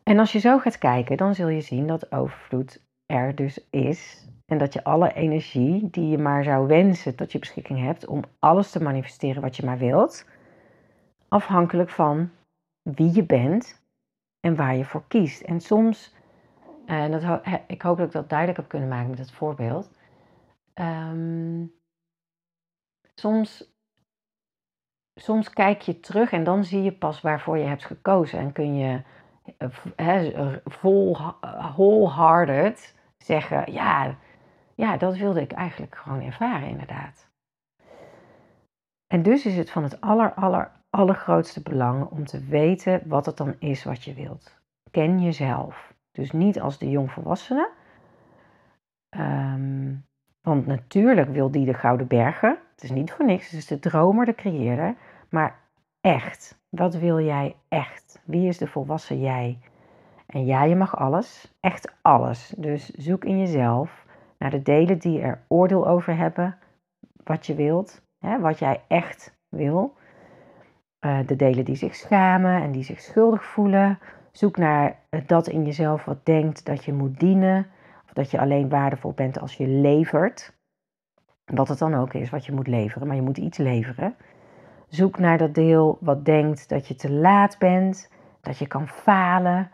En 0.03 0.19
als 0.19 0.31
je 0.31 0.39
zo 0.39 0.57
gaat 0.59 0.77
kijken, 0.77 1.17
dan 1.17 1.35
zul 1.35 1.47
je 1.47 1.61
zien 1.61 1.87
dat 1.87 2.11
overvloed 2.11 2.81
er 3.05 3.35
dus 3.35 3.67
is. 3.69 4.27
En 4.45 4.57
dat 4.57 4.73
je 4.73 4.83
alle 4.83 5.13
energie 5.13 5.89
die 5.89 6.07
je 6.07 6.17
maar 6.17 6.43
zou 6.43 6.67
wensen 6.67 7.15
tot 7.15 7.31
je 7.31 7.39
beschikking 7.39 7.79
hebt 7.79 8.05
om 8.05 8.23
alles 8.39 8.71
te 8.71 8.83
manifesteren 8.83 9.41
wat 9.41 9.55
je 9.55 9.65
maar 9.65 9.77
wilt, 9.77 10.25
afhankelijk 11.27 11.89
van 11.89 12.29
wie 12.81 13.15
je 13.15 13.23
bent 13.23 13.81
en 14.39 14.55
waar 14.55 14.75
je 14.75 14.85
voor 14.85 15.03
kiest. 15.07 15.41
En 15.41 15.61
soms, 15.61 16.15
en 16.85 17.11
dat, 17.11 17.41
ik 17.67 17.81
hoop 17.81 17.97
dat 17.97 18.07
ik 18.07 18.13
dat 18.13 18.29
duidelijk 18.29 18.59
heb 18.59 18.69
kunnen 18.69 18.89
maken 18.89 19.09
met 19.09 19.19
het 19.19 19.31
voorbeeld. 19.31 19.91
Um, 20.75 21.73
soms, 23.15 23.75
soms 25.15 25.49
kijk 25.49 25.81
je 25.81 25.99
terug 25.99 26.31
en 26.31 26.43
dan 26.43 26.63
zie 26.63 26.81
je 26.81 26.91
pas 26.91 27.21
waarvoor 27.21 27.57
je 27.57 27.65
hebt 27.65 27.85
gekozen. 27.85 28.39
En 28.39 28.51
kun 28.51 28.75
je 28.75 29.01
he, 29.95 30.59
vol, 30.65 31.17
wholehearted 31.41 32.95
zeggen: 33.17 33.71
ja, 33.71 34.17
ja, 34.75 34.97
dat 34.97 35.17
wilde 35.17 35.41
ik 35.41 35.51
eigenlijk 35.51 35.95
gewoon 35.95 36.21
ervaren, 36.21 36.67
inderdaad. 36.67 37.31
En 39.07 39.23
dus 39.23 39.45
is 39.45 39.57
het 39.57 39.71
van 39.71 39.83
het 39.83 40.01
aller, 40.01 40.71
allergrootste 40.89 41.61
belang 41.61 42.05
om 42.05 42.25
te 42.25 42.45
weten 42.45 43.01
wat 43.05 43.25
het 43.25 43.37
dan 43.37 43.55
is 43.59 43.83
wat 43.83 44.03
je 44.03 44.13
wilt. 44.13 44.61
Ken 44.91 45.21
jezelf. 45.21 45.92
Dus 46.13 46.31
niet 46.31 46.59
als 46.59 46.77
de 46.77 46.89
jongvolwassene. 46.89 47.69
Um, 49.17 50.05
want 50.41 50.65
natuurlijk 50.65 51.29
wil 51.29 51.51
die 51.51 51.65
de 51.65 51.73
Gouden 51.73 52.07
Bergen. 52.07 52.57
Het 52.71 52.83
is 52.83 52.91
niet 52.91 53.11
voor 53.11 53.25
niks. 53.25 53.49
Het 53.49 53.59
is 53.59 53.67
de 53.67 53.79
dromer, 53.79 54.25
de 54.25 54.35
creëerder. 54.35 54.95
Maar 55.29 55.59
echt, 56.01 56.59
wat 56.69 56.95
wil 56.95 57.19
jij 57.19 57.55
echt? 57.69 58.21
Wie 58.25 58.47
is 58.47 58.57
de 58.57 58.67
volwassen 58.67 59.19
jij? 59.19 59.59
En 60.25 60.45
ja, 60.45 60.63
je 60.63 60.75
mag 60.75 60.97
alles. 60.97 61.55
Echt 61.59 61.93
alles. 62.01 62.53
Dus 62.57 62.89
zoek 62.89 63.25
in 63.25 63.39
jezelf 63.39 64.05
naar 64.37 64.49
de 64.49 64.61
delen 64.61 64.99
die 64.99 65.21
er 65.21 65.43
oordeel 65.47 65.87
over 65.87 66.17
hebben. 66.17 66.57
Wat 67.23 67.45
je 67.45 67.55
wilt. 67.55 68.01
Hè, 68.19 68.39
wat 68.39 68.59
jij 68.59 68.81
echt 68.87 69.37
wil. 69.49 69.93
Uh, 71.05 71.19
de 71.25 71.35
delen 71.35 71.65
die 71.65 71.75
zich 71.75 71.95
schamen 71.95 72.61
en 72.61 72.71
die 72.71 72.83
zich 72.83 72.99
schuldig 72.99 73.43
voelen. 73.43 73.99
Zoek 74.37 74.57
naar 74.57 74.99
dat 75.25 75.47
in 75.47 75.65
jezelf 75.65 76.05
wat 76.05 76.25
denkt 76.25 76.65
dat 76.65 76.85
je 76.85 76.93
moet 76.93 77.19
dienen 77.19 77.67
dat 78.13 78.31
je 78.31 78.39
alleen 78.39 78.69
waardevol 78.69 79.11
bent 79.11 79.39
als 79.39 79.55
je 79.55 79.67
levert. 79.67 80.53
Wat 81.45 81.67
het 81.67 81.77
dan 81.77 81.93
ook 81.93 82.13
is 82.13 82.29
wat 82.29 82.45
je 82.45 82.51
moet 82.51 82.67
leveren, 82.67 83.07
maar 83.07 83.15
je 83.15 83.21
moet 83.21 83.37
iets 83.37 83.57
leveren. 83.57 84.15
Zoek 84.87 85.19
naar 85.19 85.37
dat 85.37 85.53
deel 85.53 85.97
wat 86.01 86.25
denkt 86.25 86.69
dat 86.69 86.87
je 86.87 86.95
te 86.95 87.11
laat 87.11 87.57
bent, 87.59 88.11
dat 88.41 88.57
je 88.57 88.67
kan 88.67 88.87
falen. 88.87 89.71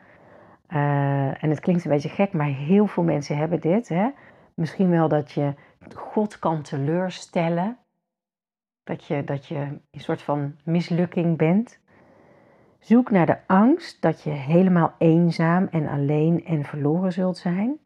Uh, 0.69 1.43
en 1.43 1.49
het 1.49 1.59
klinkt 1.59 1.85
een 1.85 1.91
beetje 1.91 2.09
gek, 2.09 2.33
maar 2.33 2.47
heel 2.47 2.87
veel 2.87 3.03
mensen 3.03 3.37
hebben 3.37 3.59
dit. 3.59 3.87
Hè? 3.87 4.09
Misschien 4.53 4.89
wel 4.89 5.07
dat 5.07 5.31
je 5.31 5.53
God 5.95 6.39
kan 6.39 6.61
teleurstellen. 6.61 7.77
Dat 8.83 9.05
je, 9.05 9.23
dat 9.23 9.45
je 9.47 9.55
een 9.55 9.99
soort 9.99 10.21
van 10.21 10.55
mislukking 10.63 11.37
bent. 11.37 11.79
Zoek 12.79 13.11
naar 13.11 13.25
de 13.25 13.37
angst 13.47 14.01
dat 14.01 14.21
je 14.21 14.29
helemaal 14.29 14.93
eenzaam 14.97 15.67
en 15.71 15.87
alleen 15.87 16.45
en 16.45 16.63
verloren 16.63 17.11
zult 17.11 17.37
zijn. 17.37 17.79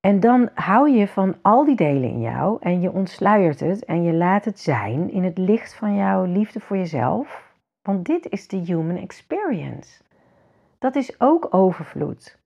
En 0.00 0.20
dan 0.20 0.50
hou 0.54 0.90
je 0.90 1.08
van 1.08 1.36
al 1.42 1.64
die 1.64 1.76
delen 1.76 2.10
in 2.10 2.20
jou 2.20 2.56
en 2.60 2.80
je 2.80 2.92
ontsluiert 2.92 3.60
het 3.60 3.84
en 3.84 4.02
je 4.02 4.12
laat 4.12 4.44
het 4.44 4.60
zijn 4.60 5.10
in 5.10 5.24
het 5.24 5.38
licht 5.38 5.74
van 5.74 5.94
jouw 5.94 6.24
liefde 6.24 6.60
voor 6.60 6.76
jezelf. 6.76 7.54
Want 7.82 8.04
dit 8.04 8.28
is 8.28 8.48
de 8.48 8.56
human 8.56 8.96
experience. 8.96 10.02
Dat 10.78 10.94
is 10.94 11.20
ook 11.20 11.54
overvloed. 11.54 12.40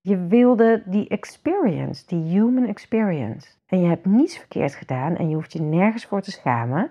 Je 0.00 0.26
wilde 0.26 0.82
die 0.86 1.08
experience, 1.08 2.06
die 2.06 2.22
human 2.22 2.66
experience. 2.66 3.48
En 3.66 3.80
je 3.80 3.88
hebt 3.88 4.06
niets 4.06 4.38
verkeerd 4.38 4.74
gedaan 4.74 5.16
en 5.16 5.28
je 5.28 5.34
hoeft 5.34 5.52
je 5.52 5.60
nergens 5.60 6.06
voor 6.06 6.20
te 6.20 6.30
schamen. 6.30 6.90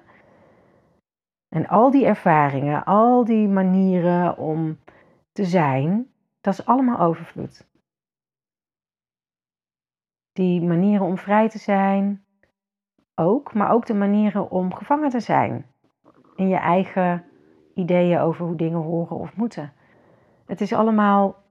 En 1.53 1.67
al 1.67 1.91
die 1.91 2.05
ervaringen, 2.05 2.83
al 2.83 3.25
die 3.25 3.47
manieren 3.47 4.37
om 4.37 4.79
te 5.31 5.45
zijn, 5.45 6.11
dat 6.41 6.53
is 6.53 6.65
allemaal 6.65 6.99
overvloed. 6.99 7.67
Die 10.31 10.61
manieren 10.61 11.05
om 11.05 11.17
vrij 11.17 11.49
te 11.49 11.57
zijn, 11.57 12.25
ook, 13.15 13.53
maar 13.53 13.71
ook 13.71 13.85
de 13.85 13.93
manieren 13.93 14.51
om 14.51 14.73
gevangen 14.73 15.09
te 15.09 15.19
zijn 15.19 15.65
in 16.35 16.47
je 16.47 16.55
eigen 16.55 17.25
ideeën 17.73 18.19
over 18.19 18.45
hoe 18.45 18.55
dingen 18.55 18.81
horen 18.81 19.17
of 19.17 19.35
moeten. 19.35 19.73
Het 20.45 20.61
is 20.61 20.73
allemaal 20.73 21.43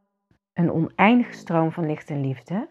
een 0.52 0.72
oneindige 0.72 1.32
stroom 1.32 1.72
van 1.72 1.86
licht 1.86 2.10
en 2.10 2.20
liefde. 2.20 2.68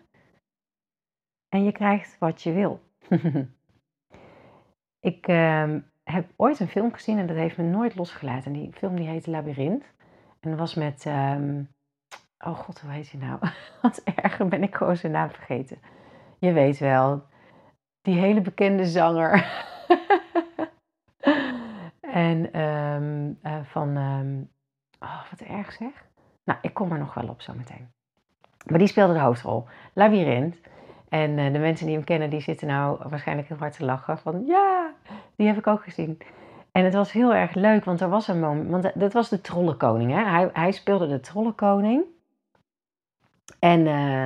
En 1.49 1.63
je 1.63 1.71
krijgt 1.71 2.17
wat 2.17 2.41
je 2.41 2.53
wil. 2.53 2.79
ik 5.11 5.27
uh, 5.27 5.75
heb 6.11 6.29
ooit 6.35 6.59
een 6.59 6.67
film 6.67 6.93
gezien 6.93 7.17
en 7.17 7.27
dat 7.27 7.35
heeft 7.35 7.57
me 7.57 7.63
nooit 7.63 7.95
losgelaten. 7.95 8.53
En 8.53 8.59
die 8.59 8.73
film 8.73 8.95
die 8.95 9.07
heet 9.07 9.27
Labyrinth. 9.27 9.85
En 10.39 10.49
dat 10.49 10.59
was 10.59 10.73
met. 10.73 11.05
Um, 11.05 11.69
oh 12.37 12.57
god, 12.57 12.81
hoe 12.81 12.91
heet 12.91 13.11
hij 13.11 13.21
nou? 13.21 13.39
Wat 13.81 14.01
erger 14.03 14.47
ben 14.47 14.63
ik 14.63 14.75
gewoon 14.75 14.97
zijn 14.97 15.11
naam 15.11 15.29
vergeten. 15.29 15.77
Je 16.39 16.51
weet 16.51 16.77
wel. 16.77 17.23
Die 18.01 18.19
hele 18.19 18.41
bekende 18.41 18.85
zanger. 18.85 19.31
en 22.01 22.61
um, 22.61 23.39
uh, 23.43 23.63
van. 23.63 23.97
Um, 23.97 24.49
oh, 24.99 25.29
wat 25.29 25.39
erg 25.39 25.71
zeg. 25.71 26.07
Nou, 26.43 26.59
ik 26.61 26.73
kom 26.73 26.91
er 26.91 26.99
nog 26.99 27.13
wel 27.13 27.27
op 27.27 27.41
zo 27.41 27.53
meteen. 27.53 27.91
Maar 28.65 28.79
die 28.79 28.87
speelde 28.87 29.13
de 29.13 29.19
hoofdrol. 29.19 29.65
Labyrinth. 29.93 30.57
En 31.09 31.37
uh, 31.37 31.53
de 31.53 31.59
mensen 31.59 31.85
die 31.85 31.95
hem 31.95 32.03
kennen, 32.03 32.29
die 32.29 32.41
zitten 32.41 32.67
nou 32.67 32.99
waarschijnlijk 33.09 33.47
heel 33.47 33.57
hard 33.57 33.73
te 33.73 33.85
lachen. 33.85 34.17
Van 34.17 34.43
ja, 34.45 34.93
die 35.35 35.47
heb 35.47 35.57
ik 35.57 35.67
ook 35.67 35.83
gezien. 35.83 36.17
En 36.71 36.83
het 36.83 36.93
was 36.93 37.11
heel 37.11 37.33
erg 37.33 37.53
leuk, 37.53 37.85
want 37.85 38.01
er 38.01 38.09
was 38.09 38.27
een 38.27 38.39
moment. 38.39 38.69
Want 38.69 38.91
dat 38.95 39.13
was 39.13 39.29
de 39.29 39.41
trollenkoning. 39.41 40.11
Hè? 40.11 40.23
Hij, 40.23 40.49
hij 40.53 40.71
speelde 40.71 41.07
de 41.07 41.19
trollenkoning. 41.19 42.03
En, 43.59 43.79
uh, 43.79 44.25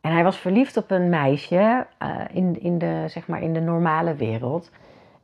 en 0.00 0.12
hij 0.12 0.24
was 0.24 0.36
verliefd 0.36 0.76
op 0.76 0.90
een 0.90 1.08
meisje 1.08 1.86
in, 2.32 2.60
in, 2.60 2.78
de, 2.78 3.04
zeg 3.08 3.26
maar, 3.26 3.42
in 3.42 3.52
de 3.52 3.60
normale 3.60 4.14
wereld. 4.14 4.70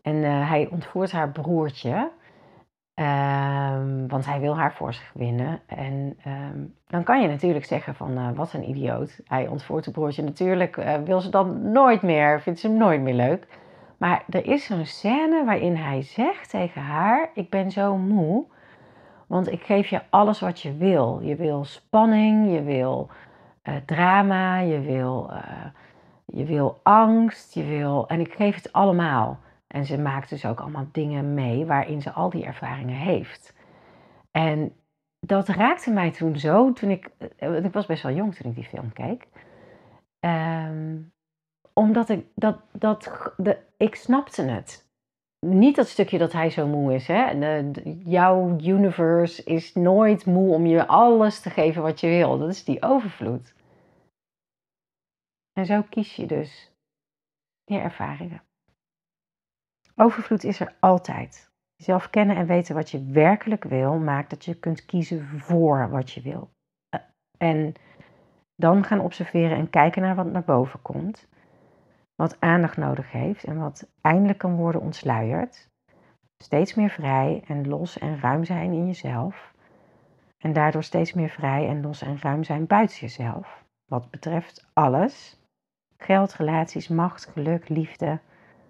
En 0.03 0.23
hij 0.23 0.69
ontvoert 0.71 1.13
haar 1.13 1.29
broertje. 1.29 2.11
Um, 2.95 4.09
want 4.09 4.27
hij 4.27 4.41
wil 4.41 4.57
haar 4.57 4.73
voor 4.73 4.95
zich 4.95 5.11
winnen. 5.15 5.61
En 5.67 6.19
um, 6.27 6.75
dan 6.87 7.03
kan 7.03 7.23
je 7.23 7.29
natuurlijk 7.29 7.65
zeggen 7.65 7.95
van 7.95 8.19
uh, 8.19 8.29
wat 8.35 8.53
een 8.53 8.69
idioot. 8.69 9.21
Hij 9.25 9.47
ontvoert 9.47 9.85
het 9.85 9.95
broertje. 9.95 10.23
Natuurlijk 10.23 10.77
uh, 10.77 10.95
wil 11.05 11.21
ze 11.21 11.31
dan 11.31 11.73
nooit 11.73 12.03
meer, 12.03 12.41
vindt 12.41 12.61
ze 12.61 12.67
hem 12.69 12.77
nooit 12.77 13.01
meer 13.01 13.15
leuk. 13.15 13.47
Maar 13.97 14.25
er 14.29 14.47
is 14.47 14.65
zo'n 14.65 14.87
scène 14.87 15.45
waarin 15.45 15.77
hij 15.77 16.03
zegt 16.03 16.51
tegen 16.51 16.83
haar: 16.83 17.31
Ik 17.35 17.51
ben 17.51 17.71
zo 17.71 17.97
moe. 17.97 18.45
Want 19.27 19.53
ik 19.53 19.63
geef 19.63 19.89
je 19.89 20.01
alles 20.11 20.41
wat 20.41 20.61
je 20.61 20.77
wil. 20.77 21.21
Je 21.23 21.37
wil 21.37 21.65
spanning, 21.65 22.53
je 22.53 22.63
wil 22.63 23.09
uh, 23.65 23.75
drama, 23.87 24.59
je 24.59 24.81
wil, 24.81 25.31
je 26.27 26.45
wil 26.45 26.81
angst, 26.83 27.55
je 27.55 27.65
wil. 27.65 28.09
En 28.09 28.21
ik 28.21 28.33
geef 28.33 28.55
het 28.55 28.73
allemaal. 28.73 29.39
En 29.73 29.85
ze 29.85 29.99
maakt 29.99 30.29
dus 30.29 30.45
ook 30.45 30.61
allemaal 30.61 30.87
dingen 30.93 31.35
mee 31.35 31.67
waarin 31.67 32.03
ze 32.03 32.11
al 32.11 32.31
die 32.31 32.45
ervaringen 32.45 32.97
heeft. 32.97 33.55
En 34.31 34.77
dat 35.21 35.49
raakte 35.49 35.91
mij 35.91 36.11
toen 36.11 36.39
zo, 36.39 36.73
toen 36.73 36.91
ik, 36.91 37.11
eh, 37.37 37.65
ik 37.65 37.73
was 37.73 37.87
best 37.87 38.03
wel 38.03 38.13
jong 38.13 38.35
toen 38.35 38.51
ik 38.51 38.57
die 38.57 38.65
film 38.65 38.93
keek. 38.93 39.27
Um, 40.21 41.13
omdat 41.73 42.09
ik, 42.09 42.27
dat, 42.35 42.61
dat, 42.73 43.33
de, 43.37 43.59
ik 43.77 43.95
snapte 43.95 44.43
het. 44.43 44.91
Niet 45.47 45.77
dat 45.77 45.89
stukje 45.89 46.19
dat 46.19 46.33
hij 46.33 46.51
zo 46.51 46.67
moe 46.67 46.95
is. 46.95 47.07
Hè? 47.07 47.31
Jouw 48.05 48.57
universe 48.61 49.45
is 49.45 49.75
nooit 49.75 50.27
moe 50.27 50.55
om 50.55 50.67
je 50.67 50.87
alles 50.87 51.41
te 51.41 51.51
geven 51.51 51.83
wat 51.83 52.01
je 52.01 52.07
wil. 52.07 52.39
Dat 52.39 52.49
is 52.49 52.65
die 52.65 52.83
overvloed. 52.83 53.55
En 55.53 55.67
zo 55.67 55.83
kies 55.83 56.17
je 56.17 56.27
dus 56.27 56.73
die 57.65 57.79
ervaringen. 57.79 58.43
Overvloed 60.03 60.45
is 60.45 60.61
er 60.61 60.75
altijd. 60.81 61.51
Jezelf 61.77 62.11
kennen 62.11 62.37
en 62.37 62.47
weten 62.47 62.75
wat 62.75 62.91
je 62.91 63.05
werkelijk 63.05 63.65
wil, 63.65 63.99
maakt 63.99 64.31
dat 64.31 64.45
je 64.45 64.55
kunt 64.55 64.85
kiezen 64.85 65.27
voor 65.27 65.91
wat 65.91 66.11
je 66.11 66.21
wil. 66.21 66.51
Eh, 66.89 67.01
en 67.39 67.75
dan 68.57 68.85
gaan 68.85 69.01
observeren 69.01 69.57
en 69.57 69.71
kijken 69.71 70.03
naar 70.03 70.15
wat 70.15 70.27
naar 70.27 70.45
boven 70.45 70.83
komt. 70.83 71.29
Wat 72.15 72.41
aandacht 72.41 72.77
nodig 72.77 73.11
heeft 73.11 73.45
en 73.45 73.59
wat 73.59 73.89
eindelijk 74.01 74.39
kan 74.39 74.57
worden 74.57 74.81
ontsluierd. 74.81 75.69
Steeds 76.43 76.75
meer 76.75 76.91
vrij 76.91 77.43
en 77.47 77.69
los 77.69 77.99
en 77.99 78.21
ruim 78.21 78.45
zijn 78.45 78.73
in 78.73 78.87
jezelf. 78.87 79.55
En 80.39 80.53
daardoor 80.53 80.83
steeds 80.83 81.13
meer 81.13 81.31
vrij 81.31 81.69
en 81.69 81.83
los 81.83 82.03
en 82.03 82.19
ruim 82.21 82.45
zijn 82.45 82.67
buiten 82.67 82.97
jezelf. 82.97 83.65
Wat 83.85 84.11
betreft 84.11 84.71
alles. 84.73 85.41
Geld, 85.97 86.35
relaties, 86.35 86.89
macht, 86.89 87.27
geluk, 87.27 87.69
liefde. 87.69 88.21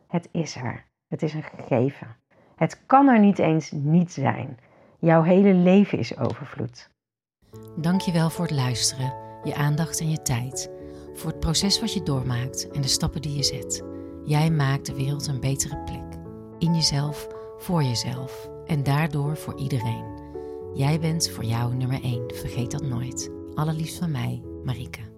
Het 0.07 0.29
is 0.33 0.57
er. 0.57 0.91
Het 1.13 1.23
is 1.23 1.35
een 1.35 1.43
gegeven. 1.43 2.17
Het 2.57 2.81
kan 2.87 3.09
er 3.09 3.19
niet 3.21 3.39
eens 3.39 3.71
niet 3.71 4.13
zijn. 4.13 4.59
Jouw 4.99 5.23
hele 5.23 5.55
leven 5.55 5.99
is 5.99 6.19
overvloed. 6.19 6.91
Dankjewel 7.77 8.31
voor 8.31 8.45
het 8.45 8.55
luisteren, 8.55 9.15
je 9.45 9.55
aandacht 9.55 10.01
en 10.01 10.11
je 10.11 10.23
tijd. 10.23 10.71
Voor 11.15 11.31
het 11.31 11.41
proces 11.41 11.81
wat 11.81 11.93
je 11.93 12.03
doormaakt 12.03 12.71
en 12.71 12.81
de 12.81 12.89
stappen 12.89 13.23
die 13.23 13.37
je 13.37 13.43
zet. 13.43 13.83
Jij 14.25 14.51
maakt 14.51 14.87
de 14.87 14.95
wereld 14.95 15.27
een 15.27 15.41
betere 15.41 15.79
plek. 15.79 16.21
In 16.59 16.75
jezelf, 16.75 17.29
voor 17.59 17.83
jezelf 17.83 18.49
en 18.67 18.83
daardoor 18.83 19.37
voor 19.37 19.59
iedereen. 19.59 20.05
Jij 20.75 21.01
bent 21.01 21.31
voor 21.31 21.45
jou 21.45 21.75
nummer 21.75 22.03
1, 22.03 22.35
vergeet 22.35 22.71
dat 22.71 22.83
nooit. 22.83 23.31
Allerliefst 23.55 23.99
van 23.99 24.11
mij, 24.11 24.43
Marike. 24.65 25.12